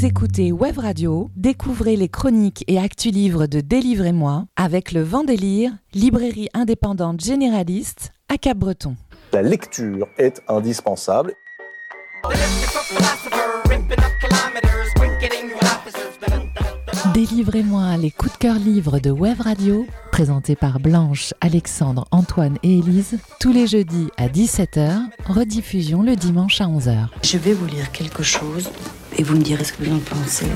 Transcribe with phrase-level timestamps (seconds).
[0.00, 5.72] Vous écoutez Web Radio, découvrez les chroniques et actus livres de Délivrez-moi avec le Vendélire,
[5.92, 8.96] librairie indépendante généraliste à Cap-Breton.
[9.34, 11.34] La lecture est indispensable.
[17.12, 22.78] Délivrez-moi les coups de cœur livres de Web Radio, présentés par Blanche, Alexandre, Antoine et
[22.78, 27.08] Élise, tous les jeudis à 17h, rediffusion le dimanche à 11h.
[27.22, 28.70] Je vais vous lire quelque chose
[29.16, 30.46] et vous me direz ce que vous en pensez.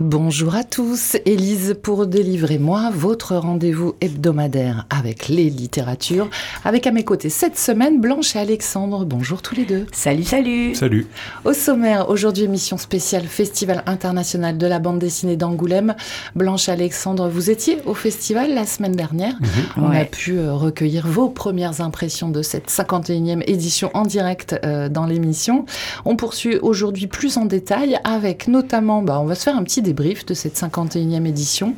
[0.00, 6.28] Bonjour à tous, Élise pour délivrer moi votre rendez-vous hebdomadaire avec les littératures.
[6.64, 9.04] Avec à mes côtés cette semaine Blanche et Alexandre.
[9.04, 9.86] Bonjour tous les deux.
[9.92, 10.74] Salut, salut.
[10.74, 11.06] Salut.
[11.44, 15.94] Au sommaire, aujourd'hui émission spéciale Festival international de la bande dessinée d'Angoulême.
[16.34, 19.34] Blanche et Alexandre, vous étiez au festival la semaine dernière.
[19.76, 24.88] On a pu euh, recueillir vos premières impressions de cette 51e édition en direct euh,
[24.88, 25.66] dans l'émission.
[26.04, 29.83] On poursuit aujourd'hui plus en détail avec notamment, bah, on va se faire un petit
[29.84, 31.76] débrief de cette 51e édition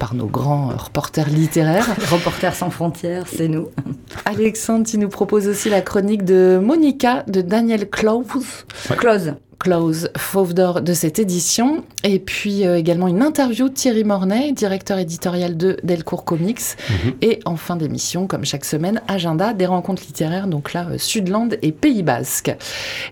[0.00, 1.86] par nos grands reporters littéraires.
[2.10, 3.68] Reporters sans frontières, c'est nous.
[4.24, 7.88] Alexandre, tu nous proposes aussi la chronique de Monica de Daniel.
[7.88, 8.24] Close.
[8.96, 9.34] Close,
[10.16, 11.84] fauve d'or de cette édition.
[12.02, 16.60] Et puis euh, également une interview de Thierry Mornay, directeur éditorial de Delcourt Comics.
[16.88, 17.12] Mhm.
[17.22, 21.48] Et en fin d'émission, comme chaque semaine, agenda des rencontres littéraires, donc là, euh, Sudland
[21.62, 22.54] et Pays Basque.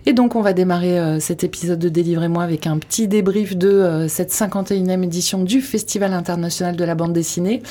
[0.06, 3.68] Et donc on va démarrer euh, cet épisode de Délivrez-moi avec un petit débrief de
[3.68, 7.62] euh, cette 51e édition du Festival international de la bande dessinée.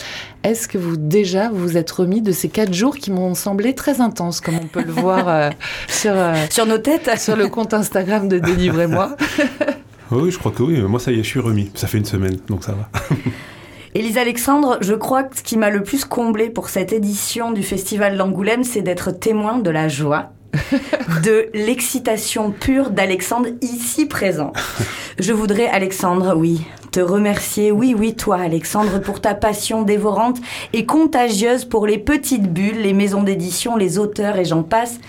[0.43, 4.01] Est-ce que vous déjà vous êtes remis de ces quatre jours qui m'ont semblé très
[4.01, 5.49] intenses, comme on peut le voir euh,
[5.87, 6.13] sur...
[6.15, 8.60] euh, Sur nos têtes sur le compte Instagram de Délivrez-moi.
[10.11, 10.81] Oui, je crois que oui.
[10.81, 11.71] Moi, ça y est, je suis remis.
[11.73, 12.89] Ça fait une semaine, donc ça va.
[13.95, 17.63] Élise Alexandre, je crois que ce qui m'a le plus comblé pour cette édition du
[17.63, 20.31] Festival d'Angoulême, c'est d'être témoin de la joie,
[21.23, 24.51] de l'excitation pure d'Alexandre ici présent.
[25.17, 30.37] Je voudrais, Alexandre, oui, te remercier, oui, oui, toi, Alexandre, pour ta passion dévorante
[30.73, 34.99] et contagieuse pour les petites bulles, les maisons d'édition, les auteurs et j'en passe.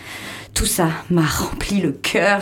[0.54, 2.40] Tout ça m'a rempli le cœur.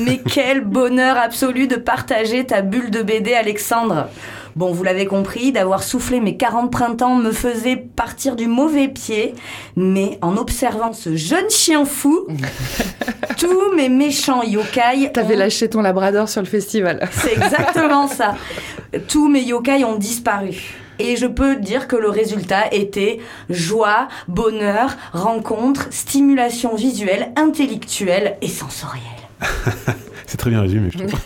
[0.00, 4.08] Mais quel bonheur absolu de partager ta bulle de BD, Alexandre.
[4.56, 9.34] Bon, vous l'avez compris, d'avoir soufflé mes 40 printemps me faisait partir du mauvais pied,
[9.76, 12.26] mais en observant ce jeune chien fou,
[13.38, 17.08] tous mes méchants yokai T'avais ont- lâché ton labrador sur le festival.
[17.12, 18.34] c'est exactement ça.
[19.08, 20.74] Tous mes yokai ont disparu.
[21.02, 23.18] Et je peux dire que le résultat était
[23.50, 29.02] joie, bonheur, rencontre, stimulation visuelle, intellectuelle et sensorielle.
[30.26, 31.20] C'est très bien résumé, je trouve.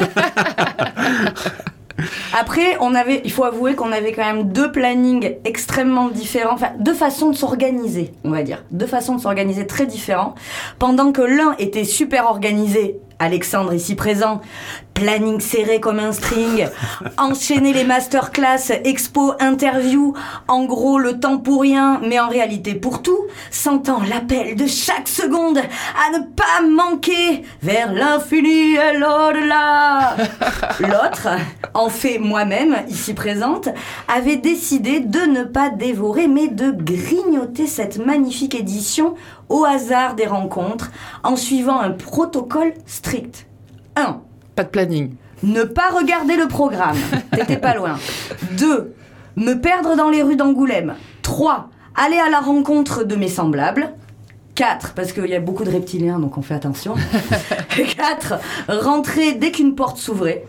[2.39, 6.73] Après, on avait, il faut avouer qu'on avait quand même deux plannings extrêmement différents, enfin
[6.79, 10.35] deux façons de s'organiser, on va dire, deux façons de s'organiser très différents.
[10.79, 14.43] Pendant que l'un était super organisé, Alexandre ici présent,
[14.93, 16.69] planning serré comme un string,
[17.19, 20.15] enchaîner les masterclass, expo, interview,
[20.49, 25.09] en gros le temps pour rien, mais en réalité pour tout, sentant l'appel de chaque
[25.09, 27.43] seconde à ne pas manquer.
[27.63, 30.17] Vers l'infini et l'au-delà.
[30.81, 31.29] L'autre,
[31.75, 33.69] en fait moi-même, ici présente,
[34.09, 39.15] avait décidé de ne pas dévorer mais de grignoter cette magnifique édition
[39.49, 40.91] au hasard des rencontres
[41.23, 43.47] en suivant un protocole strict.
[43.97, 44.21] 1.
[44.55, 45.15] Pas de planning.
[45.43, 46.97] Ne pas regarder le programme.
[47.33, 47.99] T'étais pas loin.
[48.53, 48.95] 2.
[49.37, 50.95] Me perdre dans les rues d'Angoulême.
[51.23, 51.69] 3.
[51.95, 53.93] Aller à la rencontre de mes semblables.
[54.55, 54.95] 4.
[54.95, 56.95] Parce qu'il y a beaucoup de reptiliens, donc on fait attention.
[57.97, 58.35] 4.
[58.69, 60.45] Rentrer dès qu'une porte s'ouvrait.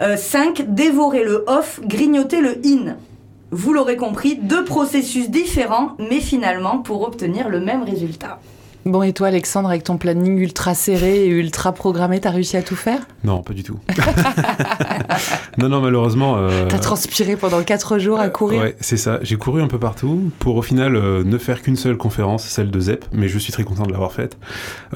[0.00, 0.74] 5.
[0.74, 2.96] Dévorer le off, grignoter le in.
[3.50, 8.40] Vous l'aurez compris, deux processus différents, mais finalement pour obtenir le même résultat.
[8.88, 12.62] Bon, et toi, Alexandre, avec ton planning ultra serré et ultra programmé, t'as réussi à
[12.62, 13.00] tout faire?
[13.22, 13.78] Non, pas du tout.
[15.58, 16.36] non, non, malheureusement.
[16.38, 18.62] euh, T'as transpiré pendant 4 jours à courir?
[18.62, 19.18] Ouais, c'est ça.
[19.20, 22.70] J'ai couru un peu partout pour au final euh, ne faire qu'une seule conférence, celle
[22.70, 24.38] de ZEP, mais je suis très content de l'avoir faite.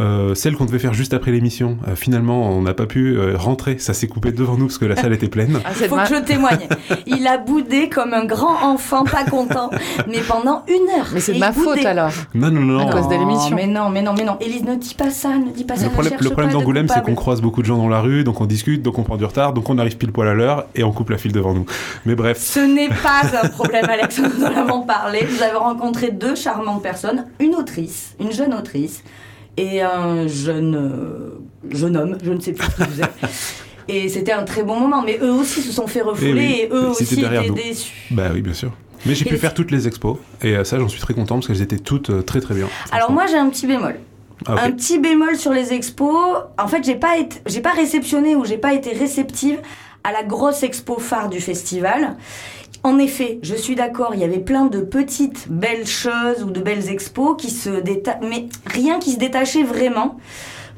[0.00, 3.36] Euh, celle qu'on devait faire juste après l'émission, euh, finalement, on n'a pas pu euh,
[3.36, 3.76] rentrer.
[3.78, 5.60] Ça s'est coupé devant nous parce que la salle était pleine.
[5.66, 6.66] Ah, c'est Faut que je témoigne.
[7.06, 9.68] Il a boudé comme un grand enfant pas content,
[10.08, 11.08] mais pendant une heure.
[11.12, 12.12] Mais c'est de ma faute alors.
[12.34, 12.88] Non, non, non.
[12.88, 13.54] À cause de l'émission.
[13.54, 14.36] Mais non, mais non, mais non.
[14.40, 15.84] Élise, ne dis pas ça, ne dis pas ça.
[15.84, 18.40] Le problème, le problème d'Angoulême, c'est qu'on croise beaucoup de gens dans la rue, donc
[18.40, 20.84] on discute, donc on prend du retard, donc on arrive pile poil à l'heure et
[20.84, 21.66] on coupe la file devant nous.
[22.06, 25.26] Mais bref, Ce n'est pas un problème, Alexandre, nous en avons parlé.
[25.30, 29.02] Nous avons rencontré deux charmantes personnes, une autrice, une jeune autrice,
[29.56, 31.40] et un jeune, euh,
[31.70, 33.12] jeune homme, je ne sais plus qui vous êtes.
[33.88, 36.60] Et c'était un très bon moment, mais eux aussi se sont fait refouler, Eh oui,
[36.62, 37.92] et eux aussi étaient déçus.
[38.12, 38.70] bah oui, bien sûr.
[39.06, 41.46] Mais j'ai pu faire toutes les expos et euh, ça, j'en suis très content parce
[41.48, 42.68] qu'elles étaient toutes euh, très très bien.
[42.92, 43.96] Alors moi j'ai un petit bémol.
[44.46, 44.64] Ah.
[44.64, 46.36] Un petit bémol sur les expos.
[46.58, 49.60] En fait, j'ai pas été, j'ai pas réceptionné ou j'ai pas été réceptive
[50.04, 52.16] à la grosse expo phare du festival.
[52.84, 56.60] En effet, je suis d'accord, il y avait plein de petites belles choses ou de
[56.60, 58.18] belles expos qui se déta...
[58.22, 60.16] mais rien qui se détachait vraiment.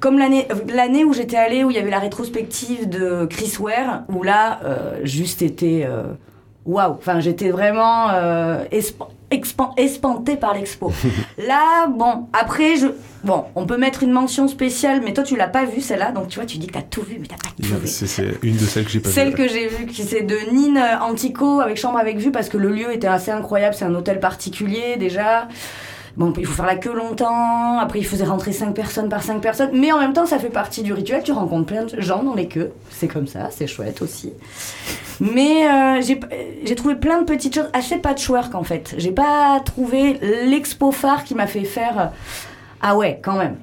[0.01, 4.23] Comme l'année où j'étais allée, où il y avait la rétrospective de Chris Ware, où
[4.23, 6.03] là, euh, juste été euh,
[6.67, 6.93] waouh.
[6.99, 8.95] Enfin, j'étais vraiment euh, esp-
[9.77, 10.93] espantée par l'expo.
[11.47, 12.87] là, bon, après, je
[13.25, 16.29] bon, on peut mettre une mention spéciale, mais toi, tu l'as pas vue celle-là, donc
[16.29, 17.87] tu vois, tu dis que t'as tout vu, mais t'as pas tout vu.
[17.87, 19.35] C'est une de celles que j'ai pas Celle vues.
[19.35, 22.69] que j'ai vue, qui c'est de Nine Antico avec chambre avec vue parce que le
[22.71, 23.75] lieu était assez incroyable.
[23.75, 25.49] C'est un hôtel particulier déjà.
[26.17, 27.79] Bon, il faut faire la queue longtemps.
[27.79, 29.71] Après, il faisait rentrer 5 personnes par 5 personnes.
[29.73, 31.23] Mais en même temps, ça fait partie du rituel.
[31.25, 32.71] Tu rencontres plein de gens dans les queues.
[32.91, 34.33] C'est comme ça, c'est chouette aussi.
[35.21, 36.01] Mais euh,
[36.65, 38.95] j'ai trouvé plein de petites choses assez patchwork en fait.
[38.99, 41.99] J'ai pas trouvé l'expo phare qui m'a fait faire.
[41.99, 42.07] euh,
[42.81, 43.57] Ah ouais, quand même.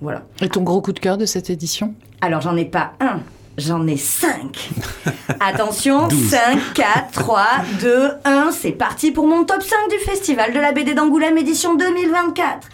[0.00, 0.22] Voilà.
[0.42, 1.94] Et ton gros coup de cœur de cette édition?
[2.20, 3.20] Alors j'en ai pas un,
[3.58, 4.70] j'en ai cinq.
[5.40, 6.30] Attention, Douze.
[6.30, 7.46] 5, 4, 3,
[7.80, 11.74] 2, 1, c'est parti pour mon top 5 du festival de la BD d'Angoulême édition
[11.74, 12.68] 2024.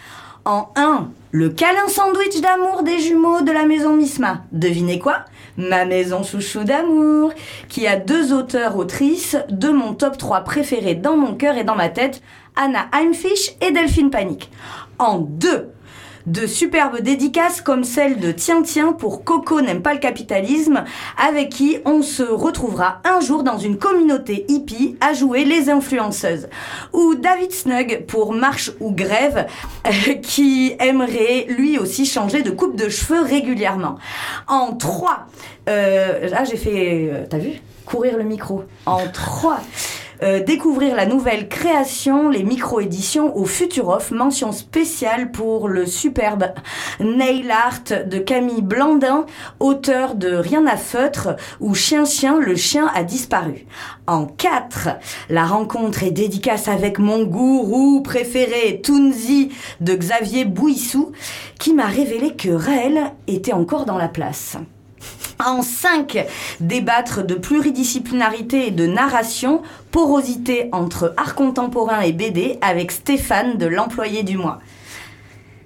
[0.45, 4.41] En 1, le câlin sandwich d'amour des jumeaux de la maison Misma.
[4.51, 5.19] Devinez quoi?
[5.57, 7.33] Ma maison chouchou d'amour,
[7.67, 11.89] qui a deux auteurs-autrices de mon top 3 préférés dans mon cœur et dans ma
[11.89, 12.21] tête,
[12.55, 14.49] Anna Heimfisch et Delphine Panique.
[14.97, 15.70] En 2,
[16.25, 20.83] de superbes dédicaces comme celle de Tiens Tiens pour Coco n'aime pas le capitalisme,
[21.17, 26.47] avec qui on se retrouvera un jour dans une communauté hippie à jouer les influenceuses.
[26.93, 29.47] Ou David Snug pour Marche ou Grève,
[29.87, 33.95] euh, qui aimerait lui aussi changer de coupe de cheveux régulièrement.
[34.47, 35.27] En 3,
[35.69, 37.51] euh, là j'ai fait, euh, t'as vu?
[37.85, 38.63] Courir le micro.
[38.85, 39.59] En 3,
[40.23, 46.45] euh, découvrir la nouvelle création, les micro-éditions au Futuroff, mention spéciale pour le superbe
[46.99, 49.25] nail art de Camille Blandin,
[49.59, 53.65] auteur de Rien à feutre ou Chien Chien, le chien a disparu.
[54.07, 54.89] En 4,
[55.29, 61.11] la rencontre et dédicace avec mon gourou préféré, Tounzi de Xavier Bouissou,
[61.59, 64.57] qui m'a révélé que Raël était encore dans la place.
[65.45, 66.25] En 5,
[66.59, 69.61] débattre de pluridisciplinarité et de narration,
[69.91, 74.59] porosité entre art contemporain et BD avec Stéphane de l'employé du mois.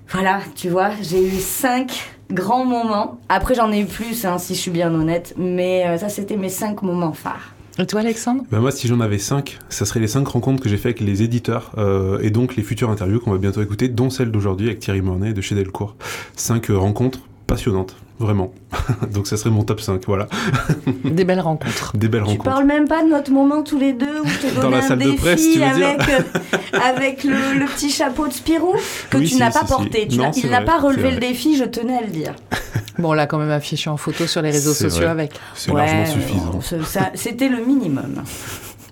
[0.09, 1.91] Voilà, tu vois, j'ai eu 5
[2.31, 3.19] grands moments.
[3.27, 6.37] Après, j'en ai eu plus, hein, si je suis bien honnête, mais euh, ça, c'était
[6.37, 7.53] mes 5 moments phares.
[7.77, 8.43] Et toi, Alexandre?
[8.51, 11.01] Ben moi, si j'en avais 5, ça serait les 5 rencontres que j'ai fait avec
[11.01, 14.67] les éditeurs euh, et donc les futures interviews qu'on va bientôt écouter, dont celle d'aujourd'hui
[14.67, 15.95] avec Thierry Mornay de chez Delcourt.
[16.37, 18.53] 5 rencontres passionnantes, vraiment.
[19.13, 20.27] donc ça serait mon top 5, voilà.
[21.03, 21.91] Des belles rencontres.
[21.95, 22.43] Des belles Tu rencontres.
[22.49, 24.81] parles même pas de notre moment tous les deux où je te Dans la un
[24.81, 28.33] salle de défi presse, tu veux dire avec, euh, avec le, le petit chapeau de
[28.33, 28.73] Spirou
[29.09, 30.07] que Oui, tu si, n'as pas si, porté.
[30.07, 32.33] Tu Non, il n'a pas relevé le défi, je tenais à le dire.
[32.97, 35.09] Bon, on l'a quand même affiché en photo sur les réseaux sociaux vrai.
[35.11, 35.31] avec.
[35.53, 36.59] C'est largement suffisant.
[37.15, 38.23] C'était le minimum.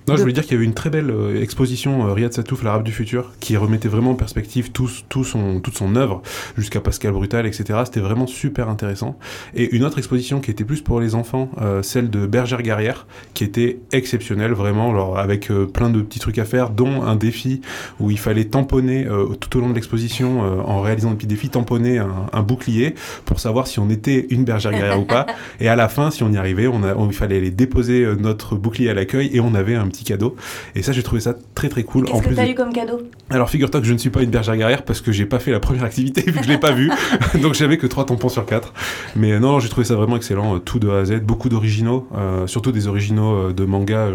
[0.08, 2.34] Non, De- je voulais dire qu'il y avait une très belle euh, exposition euh, Riyad
[2.34, 6.22] Satouf, l'arabe du futur, qui remettait vraiment en perspective tout, tout son, toute son œuvre,
[6.58, 7.80] jusqu'à Pascal Brutal, etc.
[7.86, 9.18] C'était vraiment super intéressant.
[9.56, 13.08] Et une autre exposition qui était plus pour les enfants, euh, celle de Bergère Garrière,
[13.34, 17.16] qui était exceptionnelle, vraiment, alors, avec euh, plein de petits trucs à faire, dont un
[17.16, 17.62] défi
[18.00, 21.50] où il fallait tamponner euh, tout au long de l'exposition, en réalisant des petits défis,
[21.50, 22.96] tamponner un, un bouclier
[23.26, 25.26] pour savoir si on était une Bergère Garrière ou pas.
[25.60, 28.06] Et à la fin, si on y arrivait, on a, on- il fallait aller déposer
[28.20, 30.36] notre bouclier à l'accueil et on avait un petit cadeau.
[30.76, 32.04] Et ça, j'ai trouvé ça très très cool.
[32.04, 33.02] Qu'est-ce que plus t'as de- eu comme cadeau?
[33.30, 35.52] Alors figure-toi que je ne suis pas une bergère guerrière parce que j'ai pas fait
[35.52, 36.92] la première activité vu que je l'ai pas vu.
[37.42, 38.74] Donc j'avais que trois tampons sur quatre.
[39.16, 41.22] Mais euh, non, non, j'ai trouvé ça vraiment excellent, euh, tout de A à Z,
[41.22, 44.10] beaucoup d'originaux, euh, surtout des originaux de manga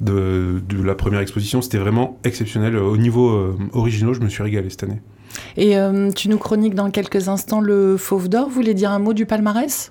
[0.00, 1.60] de, de la première exposition.
[1.60, 2.76] C'était vraiment exceptionnel.
[2.76, 5.00] Au niveau euh, originaux, je me suis régalé cette année.
[5.56, 8.48] Et euh, tu nous chroniques dans quelques instants le Fauve d'Or.
[8.48, 9.90] Vous voulez dire un mot du palmarès?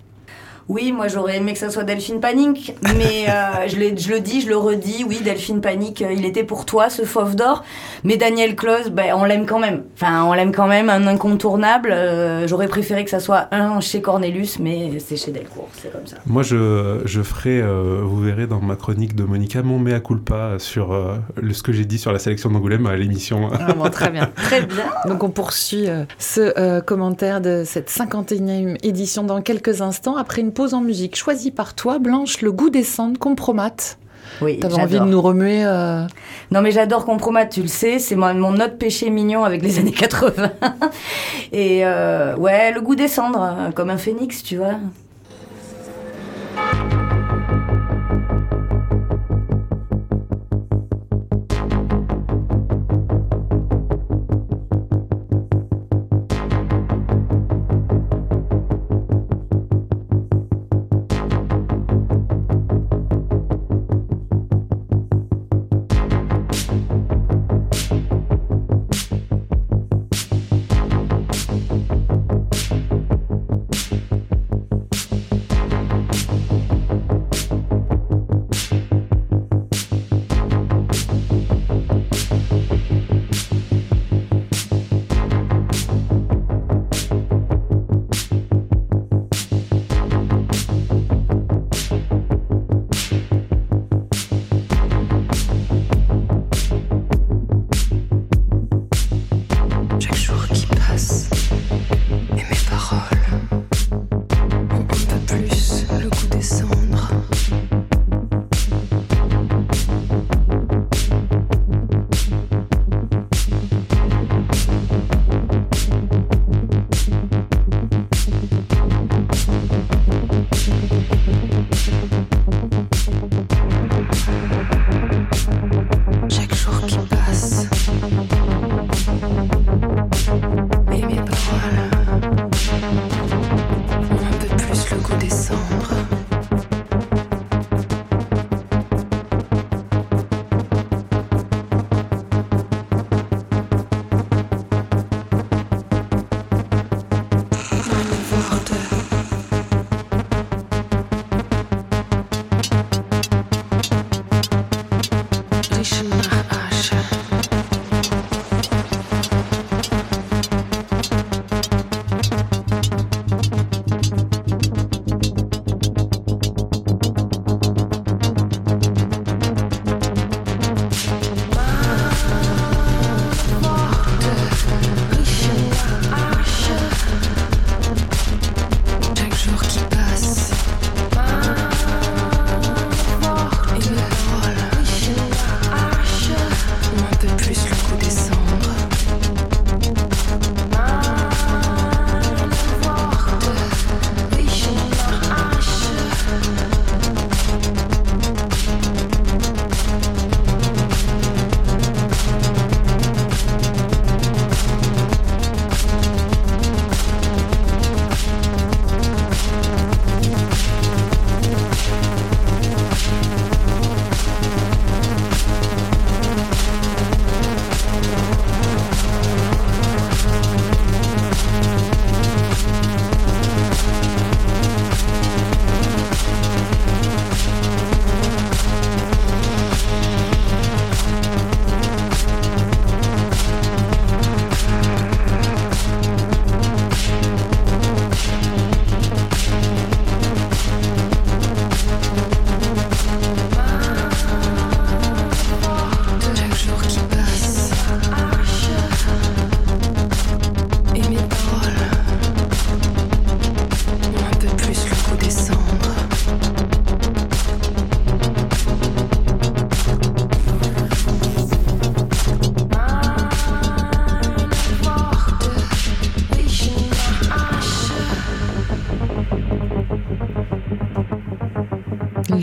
[0.68, 4.50] Oui, moi j'aurais aimé que ça soit Delphine Panique, mais euh, je, le dis, je
[4.50, 7.64] le redis, oui, Delphine Panique, euh, il était pour toi, ce fauve d'or.
[8.04, 9.84] Mais Daniel Close, ben, on l'aime quand même.
[9.96, 11.92] Enfin, on l'aime quand même, un incontournable.
[11.92, 16.08] Euh, j'aurais préféré que ça soit un chez Cornelius, mais c'est chez Delcourt, c'est comme
[16.08, 16.18] ça.
[16.26, 20.58] Moi, je, je ferai, euh, vous verrez dans ma chronique de Monica, mon mea culpa
[20.60, 23.50] sur euh, le, ce que j'ai dit sur la sélection d'Angoulême à l'émission.
[23.54, 24.30] Ah bon, très bien.
[24.36, 24.86] Très bien.
[25.08, 30.42] Donc on poursuit euh, ce euh, commentaire de cette 51e édition dans quelques instants après
[30.42, 33.98] une pause en musique choisie par toi, Blanche, le goût des cendres, compromat.
[34.42, 36.08] Oui, T'avais envie de nous remuer euh,
[36.52, 39.78] Non, mais j'adore Compromat, tu le sais, c'est mon, mon autre péché mignon avec les
[39.80, 40.52] années 80.
[41.52, 44.80] Et euh, ouais, le goût des cendres, euh, comme un phénix, tu vois.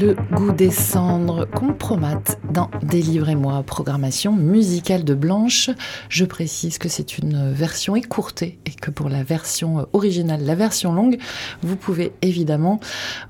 [0.03, 5.71] Le goût des cendres, compromat dans Délivrez-moi, programmation musicale de Blanche.
[6.09, 10.93] Je précise que c'est une version écourtée et que pour la version originale, la version
[10.93, 11.19] longue,
[11.63, 12.81] vous pouvez évidemment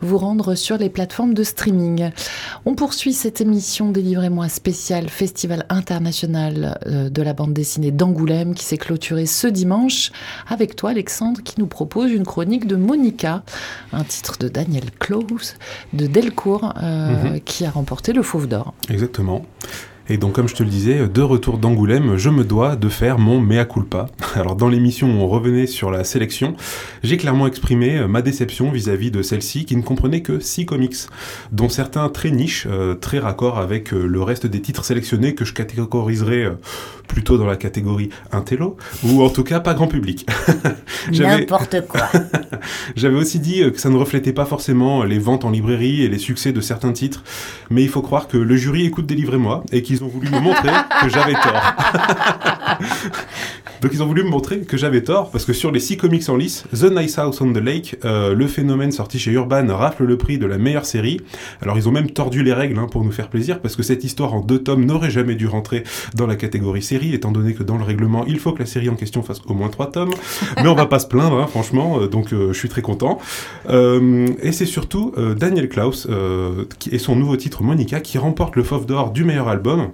[0.00, 2.10] vous rendre sur les plateformes de streaming.
[2.64, 8.64] On poursuit cette émission Délivrez-moi spéciale Festival international euh, de la bande dessinée d'Angoulême qui
[8.64, 10.10] s'est clôturé ce dimanche
[10.48, 13.42] avec toi Alexandre qui nous propose une chronique de Monica,
[13.92, 15.54] un titre de Daniel Klaus
[15.92, 17.40] de Delcourt euh, Mhm.
[17.40, 18.74] qui a remporté le Fauve d'Or.
[18.88, 19.11] Exactement.
[19.12, 19.46] Exactement.
[20.08, 23.18] Et donc, comme je te le disais, de retour d'Angoulême, je me dois de faire
[23.18, 24.06] mon mea culpa.
[24.34, 26.56] Alors, dans l'émission où on revenait sur la sélection,
[27.04, 30.96] j'ai clairement exprimé euh, ma déception vis-à-vis de celle-ci qui ne comprenait que 6 comics,
[31.52, 35.44] dont certains très niches, euh, très raccord avec euh, le reste des titres sélectionnés que
[35.44, 36.52] je catégoriserais
[37.06, 40.26] plutôt dans la catégorie intello, ou en tout cas pas grand public.
[41.12, 42.08] N'importe quoi.
[42.96, 46.18] J'avais aussi dit que ça ne reflétait pas forcément les ventes en librairie et les
[46.18, 47.22] succès de certains titres,
[47.70, 50.70] mais il faut croire que le jury écoute Délivrez-moi et qu'ils ont voulu me montrer
[51.02, 51.74] que j'avais tort.
[53.82, 56.28] Donc ils ont voulu me montrer que j'avais tort, parce que sur les six comics
[56.28, 60.04] en lice, The Nice House on the Lake, euh, le phénomène sorti chez Urban rafle
[60.04, 61.20] le prix de la meilleure série.
[61.60, 64.04] Alors ils ont même tordu les règles hein, pour nous faire plaisir, parce que cette
[64.04, 65.82] histoire en deux tomes n'aurait jamais dû rentrer
[66.14, 68.88] dans la catégorie série, étant donné que dans le règlement, il faut que la série
[68.88, 70.14] en question fasse au moins trois tomes.
[70.58, 73.18] Mais on va pas se plaindre, hein, franchement, euh, donc euh, je suis très content.
[73.68, 76.06] Et c'est surtout Daniel Klaus
[76.90, 79.90] et son nouveau titre Monica qui remporte le Fauve d'Or du meilleur album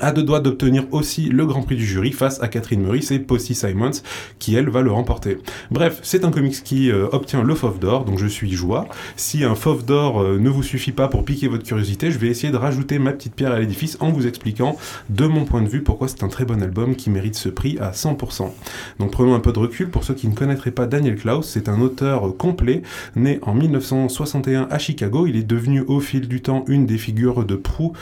[0.00, 3.18] à deux doigts d'obtenir aussi le Grand Prix du jury face à Catherine Meurice et
[3.18, 4.02] Posty Simons,
[4.38, 5.38] qui elle va le remporter.
[5.70, 8.88] Bref, c'est un comics qui euh, obtient le Fauve d'Or, donc je suis joie.
[9.16, 12.28] Si un Fauve d'Or euh, ne vous suffit pas pour piquer votre curiosité, je vais
[12.28, 14.76] essayer de rajouter ma petite pierre à l'édifice en vous expliquant,
[15.10, 17.78] de mon point de vue, pourquoi c'est un très bon album qui mérite ce prix
[17.80, 18.50] à 100%.
[18.98, 21.68] Donc prenons un peu de recul, pour ceux qui ne connaîtraient pas Daniel Klaus, c'est
[21.68, 22.82] un auteur euh, complet,
[23.14, 27.44] né en 1961 à Chicago, il est devenu au fil du temps une des figures
[27.44, 27.92] de proue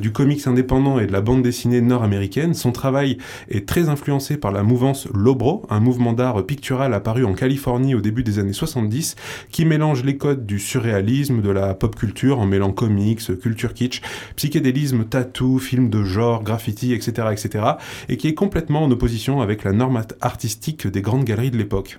[0.00, 2.54] du comics indépendant et de la bande dessinée nord-américaine.
[2.54, 7.34] Son travail est très influencé par la mouvance Lobro, un mouvement d'art pictural apparu en
[7.34, 9.16] Californie au début des années 70,
[9.50, 14.00] qui mélange les codes du surréalisme, de la pop culture, en mêlant comics, culture kitsch,
[14.36, 17.64] psychédélisme, tattoo, films de genre, graffiti, etc., etc.,
[18.08, 21.96] et qui est complètement en opposition avec la norme artistique des grandes galeries de l'époque.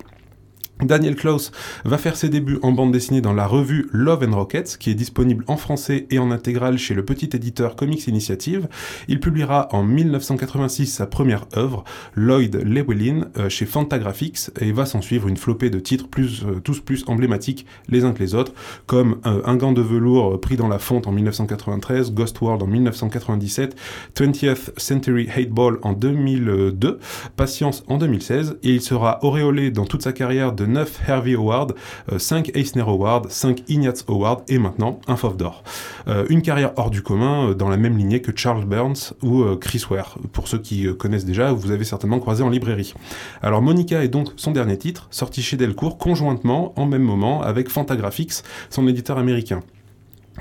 [0.83, 1.51] Daniel Klaus
[1.85, 4.95] va faire ses débuts en bande dessinée dans la revue Love and Rockets, qui est
[4.95, 8.67] disponible en français et en intégrale chez le petit éditeur Comics Initiative.
[9.07, 11.83] Il publiera en 1986 sa première œuvre,
[12.15, 16.59] Lloyd Llewellyn, euh, chez Fantagraphics, et va s'en suivre une flopée de titres plus, euh,
[16.63, 18.53] tous plus emblématiques les uns que les autres,
[18.85, 22.67] comme euh, Un gant de velours pris dans la fonte en 1993, Ghost World en
[22.67, 23.75] 1997,
[24.15, 26.99] 20th Century Hate Ball en 2002,
[27.35, 31.73] Patience en 2016, et il sera auréolé dans toute sa carrière de 9 Harvey Awards,
[32.17, 35.63] 5 Eisner Awards, 5 Ignatz Awards et maintenant un Fauve d'Or.
[36.07, 39.41] Euh, une carrière hors du commun, euh, dans la même lignée que Charles Burns ou
[39.41, 40.17] euh, Chris Ware.
[40.31, 42.93] Pour ceux qui euh, connaissent déjà, vous avez certainement croisé en librairie.
[43.41, 47.69] Alors Monica est donc son dernier titre, sorti chez Delcourt conjointement, en même moment, avec
[47.69, 49.61] Fantagraphics, son éditeur américain.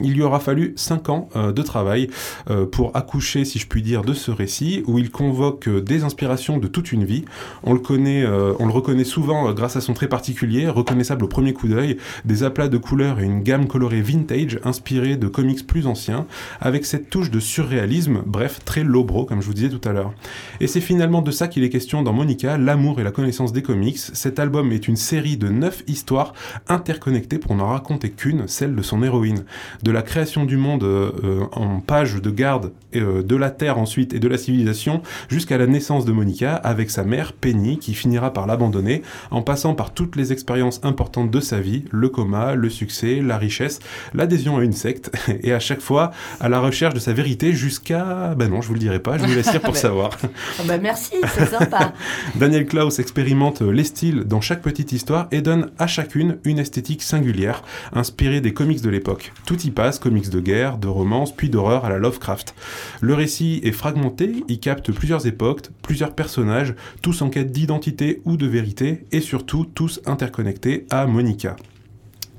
[0.03, 2.11] Il lui aura fallu 5 ans euh, de travail
[2.51, 6.05] euh, pour accoucher, si je puis dire, de ce récit, où il convoque euh, des
[6.05, 7.25] inspirations de toute une vie.
[7.63, 11.53] On le connaît, on le reconnaît souvent grâce à son trait particulier, reconnaissable au premier
[11.53, 15.87] coup d'œil, des aplats de couleurs et une gamme colorée vintage inspirée de comics plus
[15.87, 16.27] anciens,
[16.61, 20.13] avec cette touche de surréalisme, bref, très lowbrow, comme je vous disais tout à l'heure.
[20.61, 23.63] Et c'est finalement de ça qu'il est question dans Monica, l'amour et la connaissance des
[23.63, 23.99] comics.
[23.99, 26.35] Cet album est une série de 9 histoires
[26.69, 29.45] interconnectées pour n'en raconter qu'une, celle de son héroïne
[29.87, 34.15] de la création du monde euh, en page de garde euh, de la Terre ensuite
[34.15, 38.33] et de la civilisation jusqu'à la naissance de Monica avec sa mère Penny qui finira
[38.33, 42.69] par l'abandonner en passant par toutes les expériences importantes de sa vie, le coma, le
[42.69, 43.79] succès, la richesse,
[44.13, 48.35] l'adhésion à une secte et à chaque fois à la recherche de sa vérité jusqu'à...
[48.37, 49.75] Ben non, je vous le dirai pas, je vous laisse pour Ben.
[49.75, 50.19] savoir.
[50.59, 51.93] Ah bah merci, c'est sympa.
[52.35, 57.05] Daniel Klaus expérimente les styles dans chaque petite histoire et donne à chacune une esthétique
[57.05, 59.33] singulière, inspirée des comics de l'époque.
[59.47, 59.71] Tout y
[60.01, 62.55] comics de guerre, de romance, puis d'horreur à la Lovecraft.
[63.01, 68.37] Le récit est fragmenté, il capte plusieurs époques, plusieurs personnages, tous en quête d'identité ou
[68.37, 71.57] de vérité, et surtout tous interconnectés à Monica.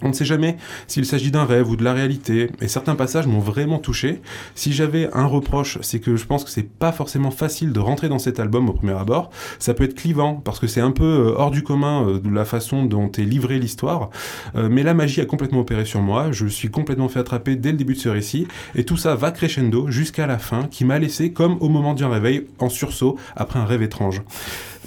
[0.01, 0.57] On ne sait jamais
[0.88, 4.21] s'il s'agit d'un rêve ou de la réalité, et certains passages m'ont vraiment touché.
[4.55, 8.10] Si j'avais un reproche, c'est que je pense que c'est pas forcément facile de rentrer
[8.10, 9.29] dans cet album au premier abord.
[9.60, 12.29] Ça peut être clivant, parce que c'est un peu euh, hors du commun euh, de
[12.29, 14.10] la façon dont est livrée l'histoire,
[14.55, 17.71] Euh, mais la magie a complètement opéré sur moi, je suis complètement fait attraper dès
[17.71, 20.99] le début de ce récit, et tout ça va crescendo jusqu'à la fin, qui m'a
[20.99, 24.21] laissé comme au moment d'un réveil, en sursaut, après un rêve étrange.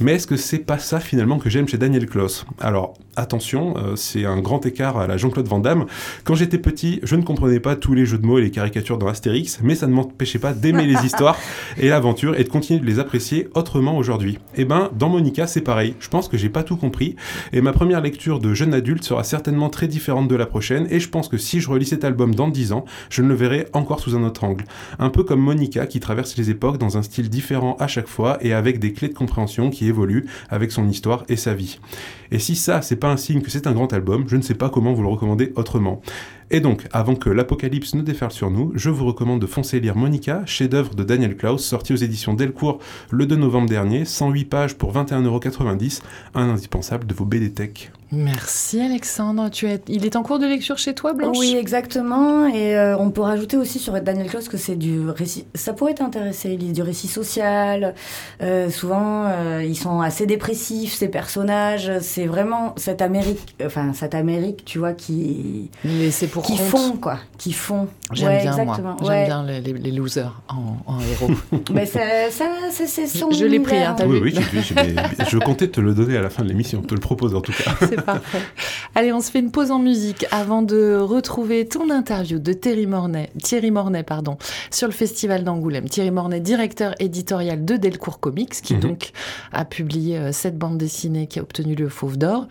[0.01, 2.47] Mais est-ce que c'est pas ça finalement que j'aime chez Daniel Kloss?
[2.59, 5.87] Alors attention, euh, c'est un grand écart à la Jean-Claude Van Damme.
[6.25, 8.99] Quand j'étais petit, je ne comprenais pas tous les jeux de mots et les caricatures
[8.99, 11.37] dans Astérix, mais ça ne m'empêchait pas d'aimer les histoires
[11.79, 14.39] et l'aventure et de continuer de les apprécier autrement aujourd'hui.
[14.55, 15.95] Et eh ben, dans Monica, c'est pareil.
[16.01, 17.17] Je pense que j'ai pas tout compris
[17.53, 21.01] et ma première lecture de jeune adulte sera certainement très différente de la prochaine et
[21.01, 23.67] je pense que si je relis cet album dans 10 ans, je ne le verrai
[23.73, 24.65] encore sous un autre angle.
[24.99, 28.39] Un peu comme Monica qui traverse les époques dans un style différent à chaque fois
[28.41, 31.79] et avec des clés de compréhension qui évoluent avec son histoire et sa vie.
[32.33, 34.55] Et si ça, c'est pas un signe que c'est un grand album, je ne sais
[34.55, 36.01] pas comment vous le recommander autrement.
[36.53, 39.95] Et donc, avant que l'apocalypse ne déferle sur nous, je vous recommande de foncer lire
[39.95, 44.75] Monica, chef-d'œuvre de Daniel Klaus, sorti aux éditions Delcourt le 2 novembre dernier, 108 pages
[44.77, 46.01] pour 21,90€,
[46.35, 47.93] un indispensable de vos BD Tech.
[48.13, 49.51] Merci Alexandre.
[49.51, 49.81] Tu es...
[49.87, 51.37] Il est en cours de lecture chez toi, Blanche?
[51.39, 52.49] Oui, exactement.
[52.49, 55.47] Et euh, on peut rajouter aussi sur Daniel Klaus que c'est du récit.
[55.55, 56.55] Ça pourrait t'intéresser.
[56.55, 57.95] Il lit du récit social.
[58.43, 61.93] Euh, souvent, euh, ils sont assez dépressifs, ces personnages.
[62.01, 65.71] C'est vraiment cette Amérique, enfin cette Amérique, tu vois, qui.
[66.11, 67.89] c'est pour qui font quoi, qui font.
[68.13, 68.97] J'aime bien moi.
[69.03, 71.31] J'aime bien les, les, losers en, héros.
[71.73, 73.31] mais ça, ça c'est son.
[73.31, 74.97] Je l'ai pris, hein, t'as oui, vu Oui, oui,
[75.29, 76.83] je comptais te le donner à la fin de l'émission.
[76.83, 77.87] Te le propose en tout cas.
[78.07, 78.41] parfait.
[78.95, 82.87] Allez, on se fait une pause en musique avant de retrouver ton interview de Thierry
[82.87, 84.37] Mornay, Thierry Mornay pardon,
[84.71, 85.89] sur le Festival d'Angoulême.
[85.89, 88.81] Thierry Mornay, directeur éditorial de Delcourt Comics, qui mhm.
[88.81, 89.13] donc
[89.53, 92.47] a publié euh, cette bande dessinée qui a obtenu le Fauve d'Or.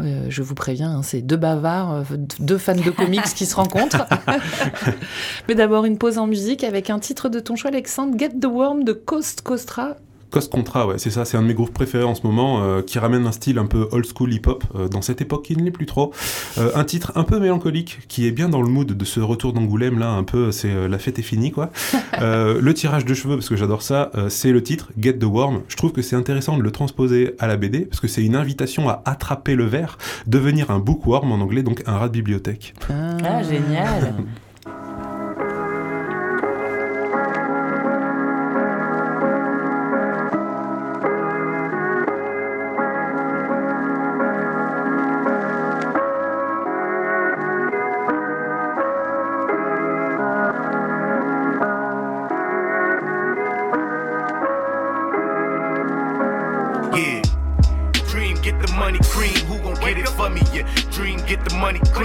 [0.00, 2.02] Euh, je vous préviens, hein, c'est deux bavards, euh,
[2.38, 4.06] deux fans de comics qui se rencontrent.
[5.48, 8.46] Mais d'abord, une pause en musique avec un titre de ton choix, Alexandre, Get the
[8.46, 9.96] Worm de Coast Costra.
[10.30, 12.82] Cost Contra, ouais, c'est ça, c'est un de mes groupes préférés en ce moment, euh,
[12.82, 15.62] qui ramène un style un peu old school hip-hop euh, dans cette époque qui ne
[15.62, 16.12] l'est plus trop.
[16.58, 19.52] Euh, un titre un peu mélancolique, qui est bien dans le mood de ce retour
[19.52, 21.70] d'Angoulême, là, un peu, c'est la fête est finie, quoi.
[22.20, 25.62] le tirage de cheveux, parce que j'adore ça, c'est le titre Get the Worm.
[25.68, 28.36] Je trouve que c'est intéressant de le transposer à la BD, parce que c'est une
[28.36, 32.74] invitation à attraper le verre, devenir un bookworm en anglais, donc un rat de bibliothèque.
[32.88, 34.14] ah génial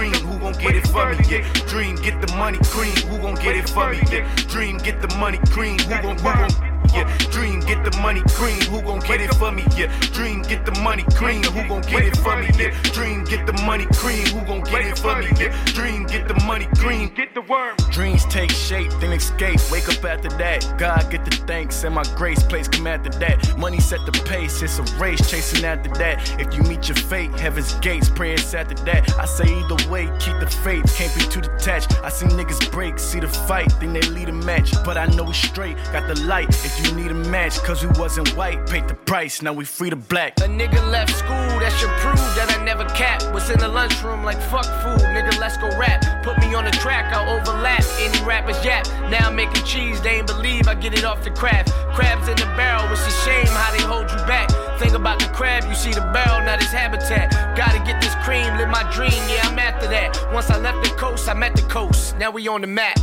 [0.06, 1.18] Dream, who gon' get it for me?
[1.28, 1.52] Yeah.
[1.66, 2.58] Dream, get the money.
[2.62, 4.00] Cream, who gon' get it for me?
[4.10, 4.32] Yeah.
[4.48, 5.38] Dream, get the money.
[5.50, 7.18] Cream, who gon' who gon' yeah.
[7.30, 8.60] Dream, get the money cream.
[8.62, 9.64] Who gon' get it for me?
[9.76, 9.92] Yeah.
[10.12, 11.42] Dream, get the money cream.
[11.42, 12.48] Who gon' get it for me?
[12.58, 12.70] Yeah.
[12.92, 14.26] Dream, get the money cream.
[14.26, 15.28] Who gon' get it for me?
[15.38, 15.54] Yeah.
[15.66, 17.08] Dream, get the money cream.
[17.14, 17.76] Get the worm.
[17.90, 19.60] Dreams take shape, then escape.
[19.70, 20.74] Wake up after that.
[20.78, 23.56] God get the thanks and my grace place come after that.
[23.58, 24.62] Money set the pace.
[24.62, 26.40] It's a race chasing after that.
[26.40, 29.18] If you meet your fate, heaven's gates praying after that.
[29.18, 30.84] I say either way, keep the faith.
[30.96, 31.98] Can't be too detached.
[32.02, 34.72] I see niggas break, see the fight, then they lead a match.
[34.84, 36.48] But I know we straight, got the light.
[36.48, 39.90] If you need a match, cause we wasn't white, paid the price, now we free
[39.90, 40.38] to black.
[40.40, 43.22] A nigga left school, that should prove that I never cap.
[43.32, 46.04] Was in the lunchroom like fuck food, nigga, let's go rap.
[46.22, 48.86] Put me on the track, I'll overlap any rapper's yap.
[49.10, 51.72] Now I'm making cheese, they ain't believe I get it off the craft.
[51.94, 54.50] Crabs in the barrel, it's a shame how they hold you back.
[54.78, 57.56] Think about the crab, you see the barrel, not his habitat.
[57.56, 60.32] Gotta get this cream, live my dream, yeah, I'm after that.
[60.32, 62.98] Once I left the coast, I met the coast, now we on the map.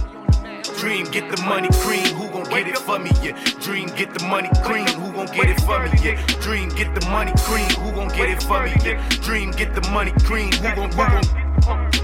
[0.63, 3.11] Dream, get the money cream, who gon' get it for me?
[3.21, 3.37] Yeah.
[3.59, 5.91] Dream, get the money cream, who gon' get it for me?
[6.01, 6.25] Yeah.
[6.41, 8.73] Dream, get the money cream, who gon' get it for me?
[8.83, 9.09] Yeah.
[9.21, 11.23] Dream, get the money cream, who gon' who gon'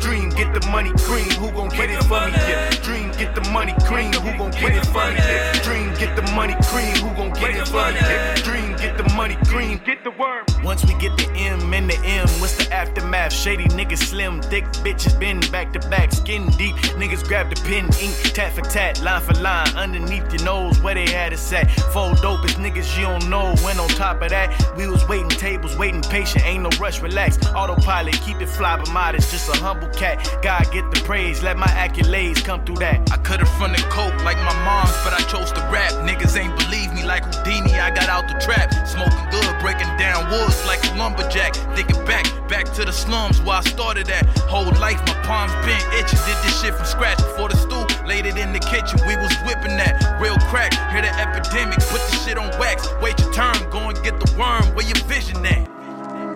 [0.09, 2.31] Dream, get the money cream, who gon' get it for me?
[2.31, 2.71] Yeah.
[2.81, 5.17] Dream, get the money cream, who gon' get it for me?
[5.17, 5.61] Yeah.
[5.61, 7.99] Dream, get the money cream, who gon' get it for me?
[8.01, 8.33] Yeah.
[8.37, 10.45] Dream, get the money cream, get the worm.
[10.63, 13.31] Once we get the M and the M, what's the aftermath?
[13.31, 16.75] Shady niggas slim, thick bitches bend back to back, skin deep.
[16.97, 20.95] Niggas grab the pen, ink, tat for tat, line for line, underneath your nose where
[20.95, 21.69] they had it set.
[21.93, 23.55] Four dopest niggas you don't know.
[23.63, 27.37] When on top of that, we was waiting tables, waiting patient, ain't no rush, relax.
[27.53, 30.39] Autopilot, keep it fly, but modest, just a humble cat.
[30.41, 33.11] God get the praise, let my accolades come through that.
[33.11, 35.91] I could've fronted coke like my mom's, but I chose to rap.
[36.07, 38.71] Niggas ain't believe me like Houdini, I got out the trap.
[38.87, 41.53] Smoking good, breaking down woods like a lumberjack.
[41.75, 44.25] Thinking back, back to the slums where I started at.
[44.47, 46.19] Whole life, my palms been itching.
[46.23, 47.85] Did this shit from scratch before the stool.
[48.07, 49.99] Laid it in the kitchen, we was whipping that.
[50.21, 52.87] Real crack, hear the epidemic, put the shit on wax.
[53.01, 55.78] Wait your turn, go and get the worm, where your vision at?